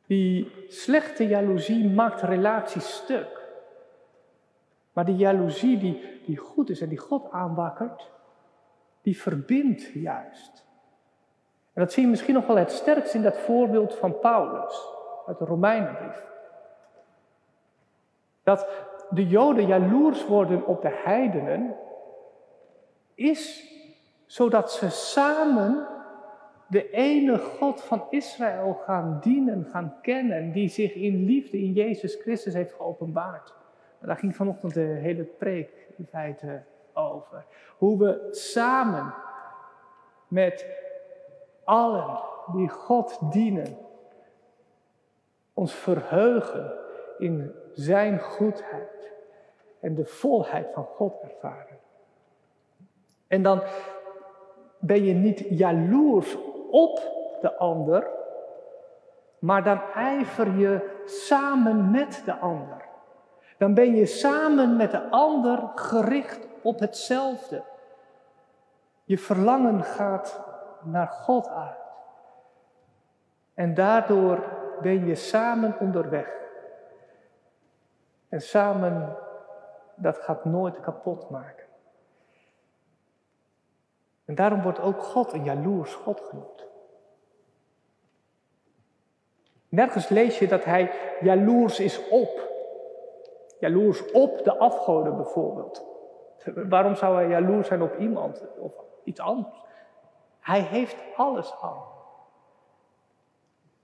Die 0.07 0.53
slechte 0.69 1.27
jaloezie 1.27 1.89
maakt 1.89 2.23
relaties 2.23 2.95
stuk. 2.95 3.40
Maar 5.01 5.09
die 5.09 5.19
jaloezie 5.19 5.79
die, 5.79 6.21
die 6.27 6.37
goed 6.37 6.71
is 6.71 6.81
en 6.81 6.89
die 6.89 6.99
God 6.99 7.31
aanwakkert, 7.31 8.11
die 9.03 9.21
verbindt 9.21 9.83
juist. 9.83 10.67
En 11.73 11.83
dat 11.83 11.93
zie 11.93 12.03
je 12.03 12.09
misschien 12.09 12.35
nog 12.35 12.47
wel 12.47 12.57
het 12.57 12.71
sterkst 12.71 13.15
in 13.15 13.23
dat 13.23 13.39
voorbeeld 13.39 13.95
van 13.95 14.19
Paulus 14.19 14.89
uit 15.27 15.39
de 15.39 15.45
Romeinenbrief. 15.45 16.25
Dat 18.43 18.67
de 19.11 19.27
Joden 19.27 19.67
jaloers 19.67 20.27
worden 20.27 20.67
op 20.67 20.83
de 20.83 21.01
heidenen, 21.05 21.77
is 23.15 23.73
zodat 24.27 24.73
ze 24.73 24.91
samen 24.91 25.87
de 26.67 26.91
ene 26.91 27.39
God 27.39 27.81
van 27.81 28.05
Israël 28.11 28.73
gaan 28.85 29.19
dienen, 29.21 29.69
gaan 29.73 29.95
kennen, 30.03 30.53
die 30.53 30.69
zich 30.69 30.95
in 30.95 31.25
liefde 31.25 31.59
in 31.59 31.73
Jezus 31.73 32.15
Christus 32.15 32.55
heeft 32.55 32.73
geopenbaard. 32.73 33.59
Daar 34.01 34.17
ging 34.17 34.37
vanochtend 34.37 34.75
de 34.75 34.81
hele 34.81 35.25
preek 35.25 35.89
in 35.97 36.07
feite 36.07 36.63
over. 36.93 37.45
Hoe 37.77 37.99
we 37.99 38.29
samen 38.31 39.15
met 40.29 40.67
allen 41.65 42.21
die 42.53 42.69
God 42.69 43.33
dienen, 43.33 43.77
ons 45.55 45.75
verheugen 45.75 46.73
in 47.19 47.55
Zijn 47.75 48.19
goedheid 48.19 49.13
en 49.81 49.95
de 49.95 50.07
volheid 50.07 50.73
van 50.73 50.85
God 50.85 51.21
ervaren. 51.23 51.79
En 53.27 53.43
dan 53.43 53.63
ben 54.79 55.05
je 55.05 55.15
niet 55.15 55.45
jaloers 55.49 56.37
op 56.71 57.01
de 57.41 57.57
ander, 57.57 58.11
maar 59.39 59.65
dan 59.65 59.81
ijver 59.95 60.57
je 60.57 61.01
samen 61.05 61.91
met 61.91 62.23
de 62.25 62.39
ander. 62.39 62.89
Dan 63.61 63.75
ben 63.75 63.95
je 63.95 64.07
samen 64.07 64.77
met 64.77 64.91
de 64.91 65.11
ander 65.11 65.71
gericht 65.75 66.47
op 66.63 66.79
hetzelfde. 66.79 67.63
Je 69.05 69.19
verlangen 69.19 69.83
gaat 69.83 70.41
naar 70.83 71.07
God 71.09 71.49
uit. 71.49 71.79
En 73.55 73.75
daardoor 73.75 74.45
ben 74.81 75.07
je 75.07 75.15
samen 75.15 75.77
onderweg. 75.81 76.29
En 78.29 78.41
samen, 78.41 79.17
dat 79.95 80.19
gaat 80.19 80.45
nooit 80.45 80.81
kapot 80.81 81.31
maken. 81.31 81.67
En 84.25 84.35
daarom 84.35 84.63
wordt 84.63 84.81
ook 84.81 85.03
God 85.03 85.33
een 85.33 85.45
jaloers 85.45 85.95
God 85.95 86.21
genoemd. 86.21 86.67
Nergens 89.69 90.09
lees 90.09 90.39
je 90.39 90.49
dat 90.49 90.65
hij 90.65 90.93
jaloers 91.21 91.81
is 91.81 92.09
op. 92.09 92.50
Jaloers 93.61 94.11
op 94.11 94.45
de 94.45 94.59
afgoden 94.59 95.17
bijvoorbeeld. 95.17 95.85
Waarom 96.45 96.95
zou 96.95 97.15
hij 97.15 97.29
jaloers 97.29 97.67
zijn 97.69 97.83
op 97.83 97.97
iemand 97.99 98.43
of 98.59 98.73
iets 99.05 99.21
anders? 99.21 99.63
Hij 100.41 100.61
heeft 100.61 100.97
alles 101.17 101.55
al. 101.61 101.85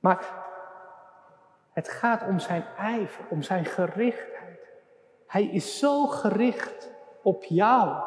Maar 0.00 0.44
het 1.72 1.88
gaat 1.88 2.26
om 2.26 2.38
zijn 2.38 2.64
ijver, 2.78 3.24
om 3.30 3.42
zijn 3.42 3.64
gerichtheid. 3.64 4.68
Hij 5.26 5.44
is 5.44 5.78
zo 5.78 6.06
gericht 6.06 6.92
op 7.22 7.44
jou. 7.44 8.02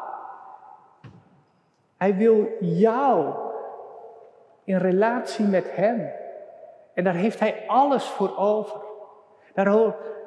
Hij 1.96 2.16
wil 2.16 2.48
jou 2.60 3.34
in 4.64 4.76
relatie 4.76 5.46
met 5.46 5.76
Hem. 5.76 6.12
En 6.94 7.04
daar 7.04 7.14
heeft 7.14 7.40
Hij 7.40 7.64
alles 7.66 8.08
voor 8.08 8.36
over. 8.36 8.80
Daar 9.54 9.68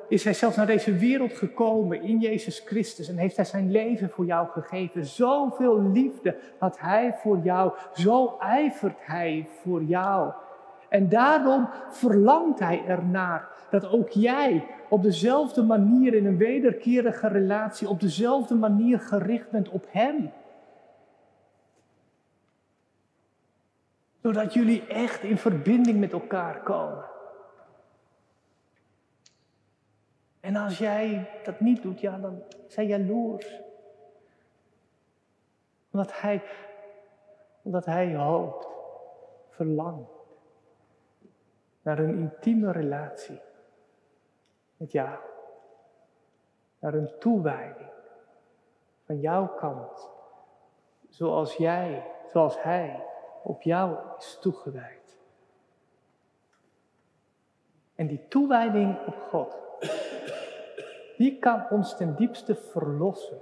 is 0.08 0.24
Hij 0.24 0.34
zelfs 0.34 0.56
naar 0.56 0.66
deze 0.66 0.96
wereld 0.96 1.34
gekomen 1.34 2.02
in 2.02 2.20
Jezus 2.20 2.60
Christus 2.66 3.10
en 3.10 3.18
heeft 3.18 3.36
Hij 3.36 3.46
zijn 3.46 3.72
leven 3.72 4.10
voor 4.10 4.26
jou 4.26 4.48
gegeven. 4.48 5.06
Zoveel 5.06 5.82
liefde 5.82 6.38
had 6.58 6.80
Hij 6.80 7.16
voor 7.18 7.40
jou, 7.44 7.72
zo 7.94 8.38
ijvert 8.40 8.98
Hij 9.00 9.48
voor 9.62 9.84
jou. 9.84 10.32
En 10.90 11.10
daarom 11.10 11.70
verlangt 11.90 12.60
Hij 12.60 12.84
ernaar 12.88 13.48
dat 13.70 13.90
ook 13.90 14.10
jij 14.10 14.68
op 14.90 15.04
dezelfde 15.04 15.64
manier 15.64 16.14
in 16.14 16.26
een 16.26 16.38
wederkerige 16.38 17.28
relatie, 17.28 17.90
op 17.90 18.00
dezelfde 18.00 18.56
manier 18.56 19.00
gericht 19.00 19.52
bent 19.52 19.70
op 19.70 19.86
Hem. 19.90 20.32
Zodat 24.22 24.54
jullie 24.54 24.88
echt 24.88 25.24
in 25.24 25.38
verbinding 25.38 26.00
met 26.00 26.12
elkaar 26.12 26.62
komen. 26.62 27.12
En 30.44 30.56
als 30.56 30.78
jij 30.78 31.30
dat 31.44 31.60
niet 31.60 31.82
doet, 31.82 32.00
ja, 32.00 32.18
dan 32.18 32.44
zijn 32.68 32.88
jaloers. 32.88 33.62
Omdat 35.92 36.22
hij, 36.22 36.44
omdat 37.62 37.86
hij 37.86 38.16
hoopt, 38.16 38.68
verlangt 39.50 40.12
naar 41.82 42.00
een 42.00 42.18
intieme 42.18 42.72
relatie 42.72 43.40
met 44.78 44.92
jou. 44.92 45.18
Naar 46.80 46.94
een 46.94 47.20
toewijding 47.20 47.92
van 49.06 49.20
jouw 49.20 49.48
kant. 49.48 50.10
Zoals 51.10 51.56
jij, 51.56 52.12
zoals 52.32 52.62
hij 52.62 53.04
op 53.44 53.62
jou 53.62 53.98
is 54.18 54.38
toegewijd. 54.42 55.18
En 57.96 58.08
die 58.08 58.28
toewijding 58.28 59.06
op 59.06 59.20
God, 59.20 59.58
die 61.18 61.40
kan 61.40 61.66
ons 61.70 61.98
ten 61.98 62.16
diepste 62.16 62.56
verlossen 62.56 63.42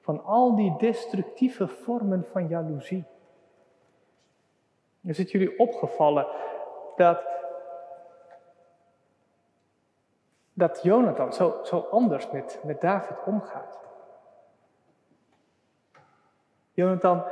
van 0.00 0.24
al 0.24 0.56
die 0.56 0.74
destructieve 0.78 1.68
vormen 1.68 2.24
van 2.32 2.48
jaloezie. 2.48 3.04
Is 5.02 5.18
het 5.18 5.30
jullie 5.30 5.58
opgevallen 5.58 6.26
dat, 6.96 7.22
dat 10.52 10.82
Jonathan 10.82 11.32
zo, 11.32 11.60
zo 11.64 11.78
anders 11.90 12.30
met, 12.30 12.60
met 12.64 12.80
David 12.80 13.16
omgaat? 13.26 13.78
Jonathan 16.72 17.22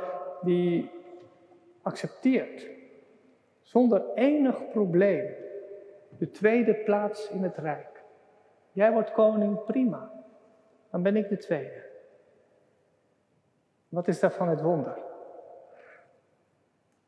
die 0.41 0.91
accepteert 1.81 2.67
zonder 3.61 4.13
enig 4.15 4.69
probleem 4.69 5.35
de 6.17 6.31
tweede 6.31 6.75
plaats 6.75 7.29
in 7.29 7.43
het 7.43 7.57
rijk. 7.57 7.88
Jij 8.71 8.91
wordt 8.91 9.11
koning, 9.11 9.63
prima. 9.63 10.11
Dan 10.91 11.03
ben 11.03 11.15
ik 11.15 11.29
de 11.29 11.37
tweede. 11.37 11.87
Wat 13.89 14.07
is 14.07 14.19
daarvan 14.19 14.47
het 14.47 14.61
wonder? 14.61 14.97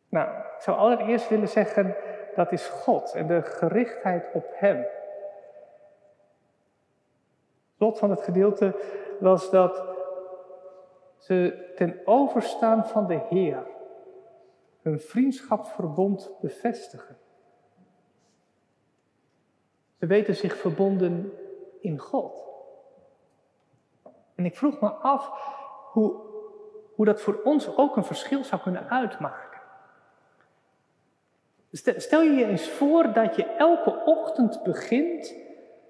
Nou, 0.09 0.37
ik 0.37 0.61
zou 0.61 0.77
allereerst 0.77 1.29
willen 1.29 1.47
zeggen, 1.47 1.95
dat 2.35 2.51
is 2.51 2.67
God 2.67 3.13
en 3.13 3.27
de 3.27 3.41
gerichtheid 3.41 4.29
op 4.33 4.45
Hem. 4.53 4.85
Slot 7.75 7.99
van 7.99 8.09
het 8.09 8.21
gedeelte 8.21 8.75
was 9.19 9.49
dat 9.49 9.83
ze 11.17 11.71
ten 11.75 11.99
overstaan 12.05 12.87
van 12.87 13.07
de 13.07 13.19
Heer 13.29 13.65
hun 14.81 14.99
vriendschapsverbond 14.99 16.31
bevestigen. 16.41 17.17
Ze 19.99 20.05
weten 20.05 20.35
zich 20.35 20.57
verbonden 20.57 21.33
in 21.81 21.99
God. 21.99 22.43
En 24.35 24.45
ik 24.45 24.57
vroeg 24.57 24.79
me 24.79 24.89
af 24.89 25.31
hoe, 25.91 26.13
hoe 26.95 27.05
dat 27.05 27.21
voor 27.21 27.41
ons 27.43 27.77
ook 27.77 27.95
een 27.95 28.03
verschil 28.03 28.43
zou 28.43 28.61
kunnen 28.61 28.89
uitmaken. 28.89 29.61
Stel 31.71 32.21
je 32.21 32.31
je 32.31 32.45
eens 32.45 32.69
voor 32.69 33.13
dat 33.13 33.35
je 33.35 33.43
elke 33.43 34.01
ochtend 34.05 34.63
begint 34.63 35.35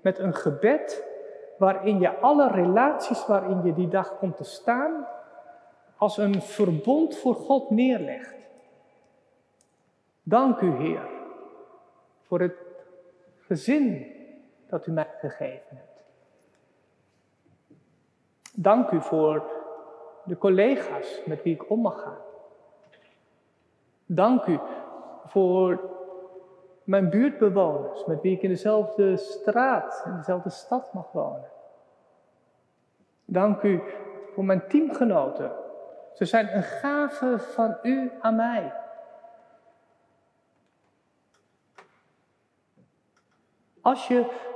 met 0.02 0.20
een 0.20 0.34
gebed 0.34 1.04
waarin 1.58 2.00
je 2.00 2.18
alle 2.20 2.48
relaties 2.48 3.26
waarin 3.26 3.62
je 3.64 3.74
die 3.74 3.88
dag 3.88 4.18
komt 4.18 4.38
te 4.38 4.44
staan 4.44 5.08
als 5.98 6.18
een 6.18 6.42
verbond 6.42 7.18
voor 7.18 7.36
God 7.36 7.70
neerlegt. 7.70 8.36
Dank 10.24 10.60
u, 10.60 10.72
Heer, 10.72 11.08
voor 12.22 12.40
het 12.40 12.56
gezin 13.40 14.16
dat 14.72 14.88
u 14.88 14.92
mij 14.92 15.08
gegeven 15.20 15.78
hebt. 15.78 16.04
Dank 18.56 18.92
u 18.92 19.02
voor 19.02 19.44
de 20.24 20.38
collega's 20.38 21.22
met 21.26 21.44
wie 21.44 21.54
ik 21.54 21.70
om 21.70 21.82
mag 21.82 22.02
gaan. 22.02 22.22
Dank 24.06 24.46
u 24.46 24.60
voor 25.26 25.80
mijn 26.84 27.10
buurtbewoners 27.10 28.06
met 28.06 28.22
wie 28.22 28.36
ik 28.36 28.42
in 28.42 28.50
dezelfde 28.50 29.18
straat, 29.18 30.04
in 30.06 30.16
dezelfde 30.16 30.50
stad 30.50 30.94
mag 30.94 31.12
wonen. 31.12 31.50
Dank 33.26 33.62
u 33.62 33.82
voor 34.34 34.46
mijn 34.46 34.68
teamgenoten. 34.68 35.52
Ze 36.14 36.26
zijn 36.26 36.56
een 36.56 36.64
gave 36.64 37.40
van 37.40 37.78
u 37.82 38.12
aan 38.22 38.36
mij. 38.36 38.74
Als 43.82 44.08
je 44.08 44.50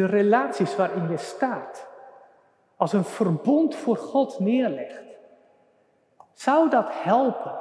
de 0.00 0.06
relaties 0.06 0.76
waarin 0.76 1.10
je 1.10 1.16
staat 1.16 1.88
als 2.76 2.92
een 2.92 3.04
verbond 3.04 3.74
voor 3.74 3.96
God 3.96 4.38
neerlegt, 4.38 5.04
zou 6.32 6.70
dat 6.70 7.02
helpen 7.02 7.58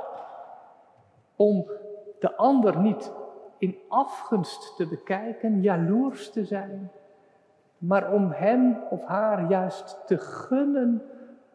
om 1.35 1.71
de 2.19 2.35
ander 2.35 2.77
niet 2.77 3.11
in 3.57 3.79
afgunst 3.87 4.75
te 4.75 4.87
bekijken, 4.87 5.61
jaloers 5.61 6.31
te 6.31 6.45
zijn, 6.45 6.91
maar 7.77 8.11
om 8.11 8.31
hem 8.31 8.83
of 8.89 9.05
haar 9.05 9.49
juist 9.49 10.07
te 10.07 10.17
gunnen 10.17 11.09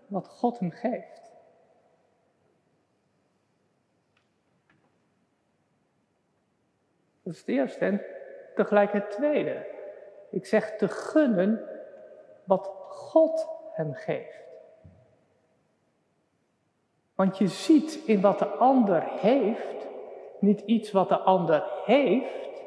wat 0.07 0.29
God 0.29 0.59
hem 0.59 0.71
geeft. 0.71 1.33
Dat 7.23 7.33
is 7.33 7.39
het 7.39 7.49
eerste. 7.49 7.85
En 7.85 8.03
tegelijk 8.55 8.93
het 8.93 9.11
tweede. 9.11 9.74
Ik 10.35 10.47
zeg 10.47 10.77
te 10.77 10.89
gunnen 10.89 11.69
wat 12.45 12.71
God 12.89 13.49
hem 13.73 13.95
geeft. 13.95 14.43
Want 17.15 17.39
je 17.39 17.47
ziet 17.47 17.95
in 17.95 18.21
wat 18.21 18.39
de 18.39 18.47
ander 18.47 19.03
heeft 19.03 19.87
niet 20.39 20.61
iets 20.61 20.93
wat 20.93 21.09
de 21.09 21.19
ander 21.19 21.65
heeft, 21.85 22.63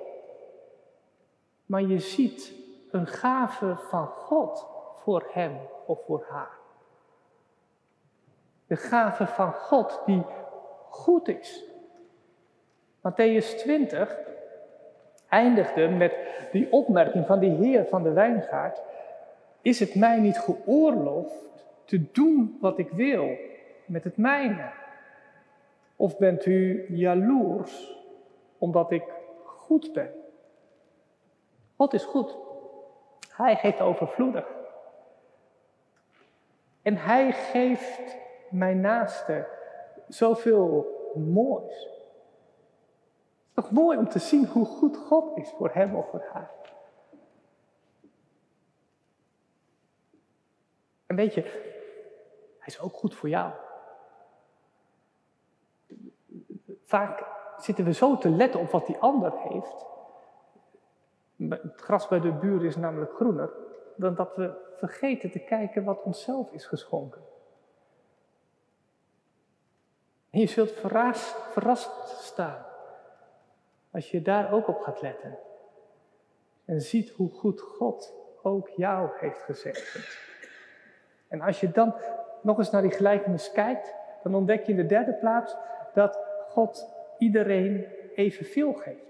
maar 1.65 1.81
je 1.81 1.99
ziet 1.99 2.53
een 2.91 3.07
gave 3.07 3.75
van 3.75 4.07
God 4.07 4.67
voor 4.97 5.29
hem 5.31 5.59
of 5.85 5.99
voor 6.05 6.25
haar. 6.29 6.57
De 8.67 8.75
gave 8.75 9.27
van 9.27 9.53
God 9.53 10.01
die 10.05 10.25
goed 10.89 11.27
is. 11.27 11.63
Matthäus 13.01 13.57
20 13.57 14.17
eindigde 15.29 15.87
met 15.87 16.13
die 16.51 16.71
opmerking 16.71 17.25
van 17.25 17.39
die 17.39 17.51
Heer 17.51 17.85
van 17.85 18.03
de 18.03 18.11
wijngaard. 18.11 18.81
Is 19.61 19.79
het 19.79 19.95
mij 19.95 20.19
niet 20.19 20.39
geoorloofd 20.39 21.65
te 21.85 22.11
doen 22.11 22.57
wat 22.61 22.77
ik 22.77 22.89
wil 22.89 23.29
met 23.85 24.03
het 24.03 24.17
mijne? 24.17 24.69
Of 25.95 26.17
bent 26.17 26.45
u 26.45 26.85
jaloers 26.89 27.95
omdat 28.57 28.91
ik 28.91 29.03
goed 29.43 29.93
ben? 29.93 30.11
God 31.75 31.93
is 31.93 32.03
goed. 32.03 32.37
Hij 33.29 33.55
geeft 33.55 33.81
overvloedig. 33.81 34.45
En 36.81 36.97
hij 36.97 37.31
geeft 37.31 38.17
mijn 38.49 38.81
naaste 38.81 39.47
zoveel 40.07 40.85
moois. 41.15 41.96
Toch 43.57 43.71
mooi 43.71 43.97
om 43.97 44.09
te 44.09 44.19
zien 44.19 44.45
hoe 44.45 44.65
goed 44.65 44.97
God 44.97 45.37
is 45.37 45.49
voor 45.49 45.69
hem 45.73 45.95
of 45.95 46.09
voor 46.09 46.25
haar. 46.33 46.51
En 51.05 51.15
weet 51.15 51.33
je, 51.33 51.41
hij 52.57 52.67
is 52.67 52.79
ook 52.79 52.93
goed 52.93 53.15
voor 53.15 53.29
jou. 53.29 53.53
Vaak 56.85 57.25
zitten 57.57 57.85
we 57.85 57.93
zo 57.93 58.17
te 58.17 58.29
letten 58.29 58.59
op 58.59 58.69
wat 58.69 58.85
die 58.85 58.97
ander 58.97 59.31
heeft. 59.37 59.85
Het 61.37 61.81
gras 61.81 62.07
bij 62.07 62.19
de 62.19 62.31
buur 62.31 62.65
is 62.65 62.75
namelijk 62.75 63.13
groener. 63.13 63.49
Dan 63.95 64.15
dat 64.15 64.35
we 64.35 64.73
vergeten 64.75 65.31
te 65.31 65.39
kijken 65.39 65.83
wat 65.83 66.03
onszelf 66.03 66.51
is 66.51 66.65
geschonken. 66.65 67.21
En 70.29 70.39
je 70.39 70.47
zult 70.47 70.71
verrast, 70.71 71.35
verrast 71.51 72.07
staan 72.07 72.66
als 73.97 74.11
je 74.11 74.21
daar 74.21 74.51
ook 74.51 74.67
op 74.67 74.79
gaat 74.79 75.01
letten. 75.01 75.37
En 76.65 76.81
ziet 76.81 77.09
hoe 77.09 77.29
goed 77.29 77.61
God 77.61 78.13
ook 78.41 78.69
jou 78.69 79.09
heeft 79.19 79.39
gezegd. 79.39 80.17
En 81.27 81.41
als 81.41 81.59
je 81.59 81.71
dan 81.71 81.95
nog 82.41 82.57
eens 82.57 82.71
naar 82.71 82.81
die 82.81 82.91
gelijkenis 82.91 83.51
kijkt, 83.51 83.95
dan 84.23 84.35
ontdek 84.35 84.65
je 84.65 84.71
in 84.71 84.77
de 84.77 84.85
derde 84.85 85.13
plaats 85.13 85.55
dat 85.93 86.19
God 86.49 86.95
iedereen 87.17 87.85
evenveel 88.15 88.73
geeft. 88.73 89.05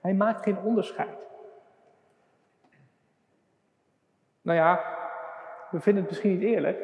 Hij 0.00 0.14
maakt 0.14 0.42
geen 0.42 0.58
onderscheid. 0.58 1.28
Nou 4.42 4.58
ja, 4.58 4.96
we 5.70 5.80
vinden 5.80 6.02
het 6.02 6.10
misschien 6.10 6.38
niet 6.38 6.48
eerlijk. 6.48 6.78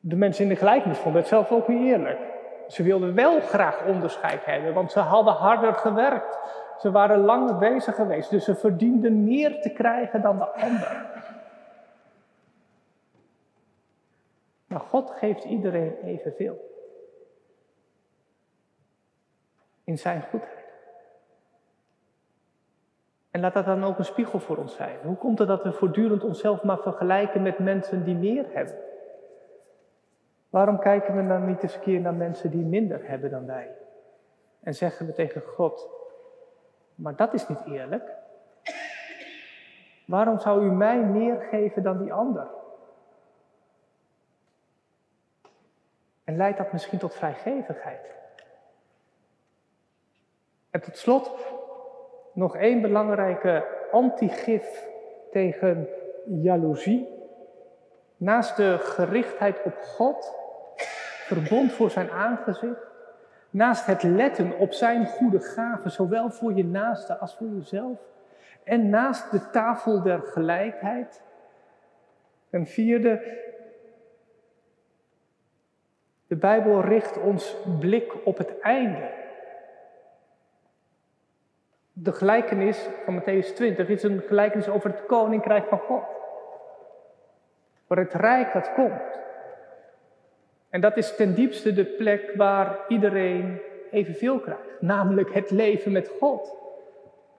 De 0.00 0.16
mensen 0.16 0.42
in 0.42 0.48
de 0.48 0.56
gelijkenis 0.56 0.98
vonden 0.98 1.20
het 1.20 1.30
zelf 1.30 1.50
ook 1.50 1.68
niet 1.68 1.92
eerlijk. 1.92 2.33
Ze 2.68 2.82
wilden 2.82 3.14
wel 3.14 3.40
graag 3.40 3.84
onderscheid 3.86 4.44
hebben, 4.44 4.74
want 4.74 4.92
ze 4.92 4.98
hadden 4.98 5.34
harder 5.34 5.74
gewerkt. 5.74 6.38
Ze 6.78 6.90
waren 6.90 7.18
langer 7.18 7.58
bezig 7.58 7.94
geweest, 7.94 8.30
dus 8.30 8.44
ze 8.44 8.54
verdienden 8.54 9.24
meer 9.24 9.60
te 9.60 9.70
krijgen 9.70 10.22
dan 10.22 10.38
de 10.38 10.46
ander. 10.46 11.06
Maar 14.66 14.80
God 14.80 15.10
geeft 15.10 15.44
iedereen 15.44 15.96
evenveel. 16.04 16.72
In 19.84 19.98
zijn 19.98 20.22
goedheid. 20.22 20.64
En 23.30 23.40
laat 23.40 23.52
dat 23.54 23.64
dan 23.64 23.84
ook 23.84 23.98
een 23.98 24.04
spiegel 24.04 24.38
voor 24.38 24.56
ons 24.56 24.74
zijn. 24.74 24.98
Hoe 25.02 25.16
komt 25.16 25.38
het 25.38 25.48
dat 25.48 25.62
we 25.62 25.72
voortdurend 25.72 26.24
onszelf 26.24 26.62
maar 26.62 26.78
vergelijken 26.78 27.42
met 27.42 27.58
mensen 27.58 28.04
die 28.04 28.14
meer 28.14 28.46
hebben? 28.52 28.74
Waarom 30.54 30.78
kijken 30.78 31.16
we 31.16 31.26
dan 31.26 31.46
niet 31.46 31.62
eens 31.62 31.74
een 31.74 31.80
keer 31.80 32.00
naar 32.00 32.14
mensen 32.14 32.50
die 32.50 32.64
minder 32.64 33.08
hebben 33.08 33.30
dan 33.30 33.46
wij? 33.46 33.70
En 34.60 34.74
zeggen 34.74 35.06
we 35.06 35.12
tegen 35.12 35.42
God, 35.42 35.88
maar 36.94 37.16
dat 37.16 37.34
is 37.34 37.48
niet 37.48 37.64
eerlijk. 37.66 38.12
Waarom 40.06 40.38
zou 40.38 40.64
u 40.64 40.70
mij 40.70 40.98
meer 40.98 41.40
geven 41.40 41.82
dan 41.82 41.98
die 42.02 42.12
ander? 42.12 42.48
En 46.24 46.36
leidt 46.36 46.58
dat 46.58 46.72
misschien 46.72 46.98
tot 46.98 47.14
vrijgevigheid? 47.14 48.14
En 50.70 50.80
tot 50.80 50.96
slot 50.96 51.36
nog 52.32 52.56
één 52.56 52.80
belangrijke 52.80 53.64
antigif 53.90 54.88
tegen 55.30 55.88
jaloezie. 56.24 57.08
Naast 58.16 58.56
de 58.56 58.78
gerichtheid 58.78 59.62
op 59.64 59.76
God, 59.76 60.42
verbond 61.24 61.72
voor 61.72 61.90
zijn 61.90 62.10
aangezicht, 62.10 62.86
naast 63.50 63.86
het 63.86 64.02
letten 64.02 64.58
op 64.58 64.72
zijn 64.72 65.06
goede 65.06 65.40
gaven, 65.40 65.90
zowel 65.90 66.30
voor 66.30 66.52
je 66.52 66.64
naaste 66.64 67.18
als 67.18 67.36
voor 67.36 67.48
jezelf, 67.48 67.98
en 68.64 68.88
naast 68.88 69.30
de 69.30 69.50
tafel 69.50 70.02
der 70.02 70.20
gelijkheid. 70.20 71.22
Een 72.50 72.66
vierde, 72.66 73.42
de 76.26 76.36
Bijbel 76.36 76.80
richt 76.80 77.18
ons 77.18 77.56
blik 77.78 78.26
op 78.26 78.38
het 78.38 78.60
einde. 78.60 79.10
De 81.92 82.12
gelijkenis 82.12 82.88
van 83.04 83.20
Matthäus 83.20 83.54
20 83.54 83.88
is 83.88 84.02
een 84.02 84.22
gelijkenis 84.26 84.68
over 84.68 84.90
het 84.90 85.06
koninkrijk 85.06 85.68
van 85.68 85.78
God. 85.78 86.04
Voor 87.86 87.96
het 87.96 88.12
rijk 88.12 88.52
dat 88.52 88.72
komt. 88.74 89.22
En 90.74 90.80
dat 90.80 90.96
is 90.96 91.16
ten 91.16 91.34
diepste 91.34 91.72
de 91.72 91.84
plek 91.84 92.32
waar 92.36 92.78
iedereen 92.88 93.60
evenveel 93.90 94.40
krijgt, 94.40 94.80
namelijk 94.80 95.34
het 95.34 95.50
leven 95.50 95.92
met 95.92 96.08
God. 96.20 96.56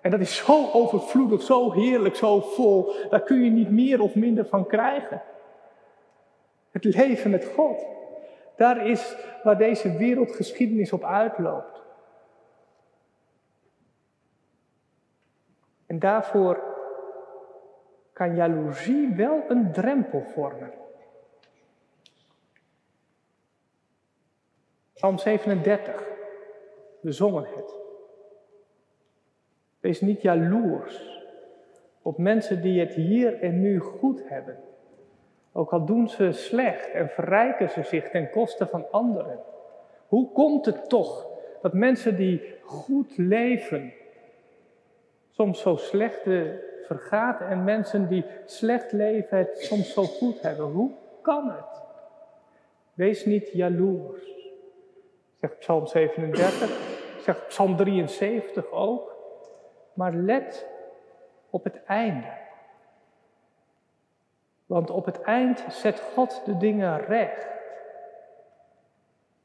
En 0.02 0.12
dat 0.12 0.20
is 0.20 0.36
zo 0.36 0.72
overvloedig, 0.72 1.42
zo 1.42 1.72
heerlijk, 1.72 2.16
zo 2.16 2.40
vol. 2.40 2.94
Daar 3.10 3.24
kun 3.24 3.44
je 3.44 3.50
niet 3.50 3.70
meer 3.70 4.02
of 4.02 4.16
minder 4.16 4.46
van 4.46 4.68
krijgen. 4.68 5.22
Het 6.72 6.84
leven 6.84 7.32
met 7.32 7.46
God. 7.46 7.86
Daar 8.56 8.88
is 8.88 9.16
waar 9.44 9.58
deze 9.58 9.98
wereldgeschiedenis 9.98 10.94
op 10.94 11.04
uitloopt. 11.04 11.82
En 15.86 16.00
daarvoor 16.00 16.64
kan 18.14 18.36
jaloezie 18.36 19.14
wel 19.16 19.44
een 19.48 19.72
drempel 19.72 20.24
vormen. 20.34 20.84
Psalm 24.96 25.18
37, 25.18 26.04
we 27.00 27.12
zongen 27.12 27.46
het. 27.56 27.76
Wees 29.80 30.02
niet 30.02 30.22
jaloers 30.22 31.24
op 32.02 32.18
mensen 32.18 32.62
die 32.62 32.80
het 32.80 32.94
hier 32.94 33.42
en 33.42 33.62
nu 33.62 33.80
goed 33.80 34.30
hebben. 34.30 34.58
Ook 35.52 35.74
al 35.74 35.86
doen 35.86 36.10
ze 36.10 36.32
slecht 36.32 36.92
en 36.92 37.10
verrijken 37.10 37.70
ze 37.70 37.84
zich 37.84 38.10
ten 38.10 38.30
koste 38.30 38.68
van 38.68 38.92
anderen. 38.92 39.40
Hoe 40.08 40.32
komt 40.32 40.66
het 40.66 40.90
toch 40.90 41.28
dat 41.62 41.74
mensen 41.74 42.16
die 42.16 42.54
goed 42.62 43.18
leven 43.18 43.94
soms 45.32 45.62
zo 45.62 45.76
slecht 45.76 46.22
vergaat 46.84 47.42
en 47.42 47.64
mensen 47.64 48.08
die 48.08 48.26
slecht 48.46 48.92
leven 48.92 49.38
het 49.38 49.60
soms 49.60 49.94
zo 49.94 50.04
goed 50.04 50.42
hebben? 50.42 50.66
Hoe 50.66 50.92
kan 51.22 51.50
het? 51.50 51.84
Wees 52.94 53.26
niet 53.26 53.52
jaloers, 53.52 54.35
zegt 55.40 55.60
Psalm 55.60 55.88
37, 55.88 56.70
zegt 57.22 57.48
Psalm 57.48 57.76
73 57.76 58.72
ook. 58.72 59.16
Maar 59.94 60.14
let 60.14 60.68
op 61.50 61.64
het 61.64 61.84
einde. 61.84 62.44
Want 64.66 64.90
op 64.90 65.06
het 65.06 65.22
eind 65.22 65.66
zet 65.70 66.00
God 66.00 66.42
de 66.46 66.58
dingen 66.58 67.06
recht. 67.06 67.48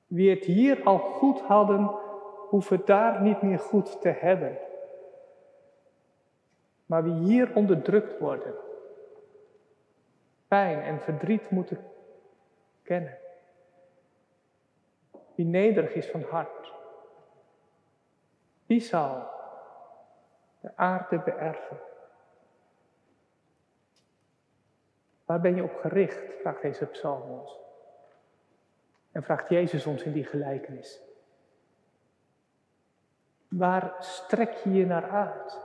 Wie 0.06 0.30
het 0.30 0.44
hier 0.44 0.82
al 0.84 0.98
goed 0.98 1.40
hadden, 1.40 1.90
hoeven 2.48 2.76
het 2.76 2.86
daar 2.86 3.22
niet 3.22 3.42
meer 3.42 3.58
goed 3.58 4.00
te 4.00 4.08
hebben. 4.08 4.58
Maar 6.86 7.04
wie 7.04 7.12
hier 7.12 7.54
onderdrukt 7.54 8.18
worden, 8.18 8.54
pijn 10.48 10.82
en 10.82 11.00
verdriet 11.00 11.50
moeten 11.50 11.78
kennen. 12.82 13.19
Wie 15.40 15.48
nederig 15.48 15.92
is 15.92 16.06
van 16.06 16.22
hart, 16.22 16.72
die 18.66 18.80
zal 18.80 19.26
de 20.60 20.76
aarde 20.76 21.18
beërven. 21.18 21.80
Waar 25.24 25.40
ben 25.40 25.54
je 25.56 25.62
op 25.62 25.74
gericht? 25.74 26.34
vraagt 26.40 26.62
deze 26.62 26.86
psalm 26.86 27.30
ons. 27.30 27.58
En 29.12 29.22
vraagt 29.22 29.48
Jezus 29.48 29.86
ons 29.86 30.02
in 30.02 30.12
die 30.12 30.24
gelijkenis. 30.24 31.00
Waar 33.48 33.96
strek 33.98 34.52
je 34.52 34.72
je 34.72 34.86
naar 34.86 35.10
uit? 35.10 35.60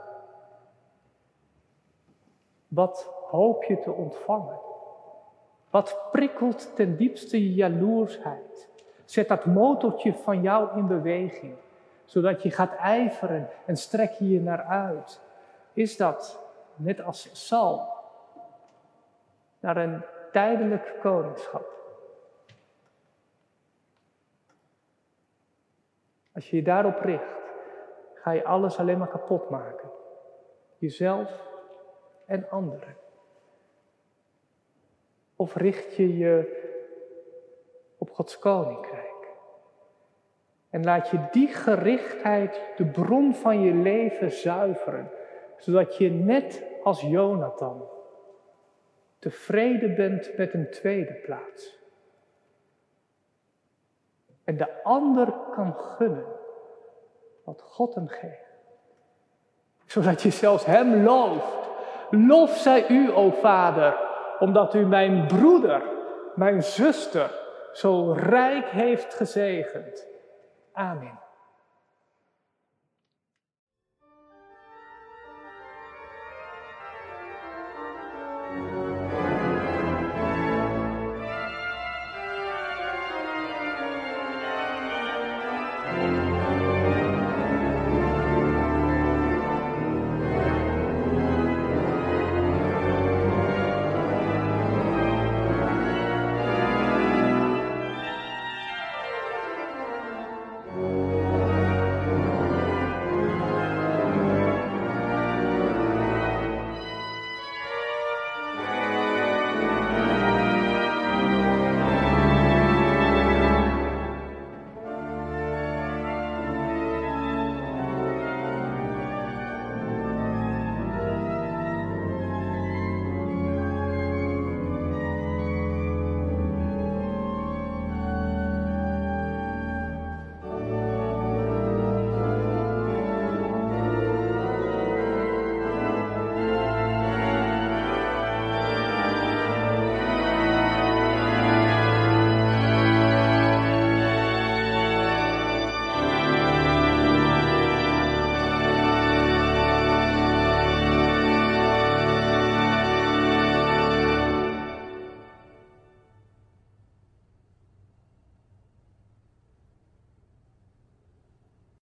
Wat 2.68 3.04
hoop 3.30 3.64
je 3.64 3.78
te 3.78 3.92
ontvangen? 3.92 4.58
Wat 5.70 6.08
prikkelt 6.12 6.76
ten 6.76 6.96
diepste 6.96 7.42
je 7.42 7.54
jaloersheid? 7.54 8.74
Zet 9.06 9.28
dat 9.28 9.44
motortje 9.44 10.14
van 10.14 10.42
jou 10.42 10.78
in 10.78 10.86
beweging 10.86 11.56
zodat 12.06 12.42
je 12.42 12.50
gaat 12.50 12.74
ijveren 12.76 13.48
en 13.64 13.76
strek 13.76 14.12
je 14.12 14.28
je 14.28 14.40
naar 14.40 14.62
uit. 14.62 15.20
Is 15.72 15.96
dat, 15.96 16.40
net 16.74 17.02
als 17.02 17.46
Sal, 17.46 17.94
naar 19.60 19.76
een 19.76 20.02
tijdelijk 20.32 20.96
koningschap? 21.00 21.74
Als 26.34 26.50
je 26.50 26.56
je 26.56 26.62
daarop 26.62 27.00
richt, 27.00 27.34
ga 28.14 28.30
je 28.30 28.44
alles 28.44 28.78
alleen 28.78 28.98
maar 28.98 29.08
kapot 29.08 29.50
maken. 29.50 29.90
Jezelf 30.78 31.48
en 32.26 32.50
anderen. 32.50 32.96
Of 35.36 35.54
richt 35.54 35.96
je 35.96 36.16
je 36.16 36.64
op 37.98 38.10
Gods 38.10 38.38
koninkrijk? 38.38 38.95
En 40.76 40.84
laat 40.84 41.08
je 41.10 41.18
die 41.30 41.48
gerichtheid 41.48 42.60
de 42.76 42.84
bron 42.84 43.34
van 43.34 43.60
je 43.60 43.74
leven 43.74 44.32
zuiveren, 44.32 45.10
zodat 45.56 45.96
je 45.96 46.10
net 46.10 46.62
als 46.82 47.00
Jonathan 47.00 47.88
tevreden 49.18 49.94
bent 49.94 50.36
met 50.36 50.54
een 50.54 50.70
tweede 50.70 51.12
plaats. 51.12 51.78
En 54.44 54.56
de 54.56 54.82
ander 54.82 55.34
kan 55.54 55.74
gunnen 55.74 56.26
wat 57.44 57.62
God 57.62 57.94
hem 57.94 58.08
geeft. 58.08 58.56
Zodat 59.86 60.22
je 60.22 60.30
zelfs 60.30 60.64
hem 60.64 61.02
looft. 61.02 61.68
Lof 62.10 62.56
zij 62.56 62.88
u, 62.88 63.10
o 63.10 63.30
Vader, 63.30 63.96
omdat 64.38 64.74
u 64.74 64.86
mijn 64.86 65.26
broeder, 65.26 65.82
mijn 66.34 66.62
zuster, 66.62 67.30
zo 67.72 68.12
rijk 68.12 68.68
heeft 68.68 69.14
gezegend. 69.14 70.14
Amén. 70.76 71.16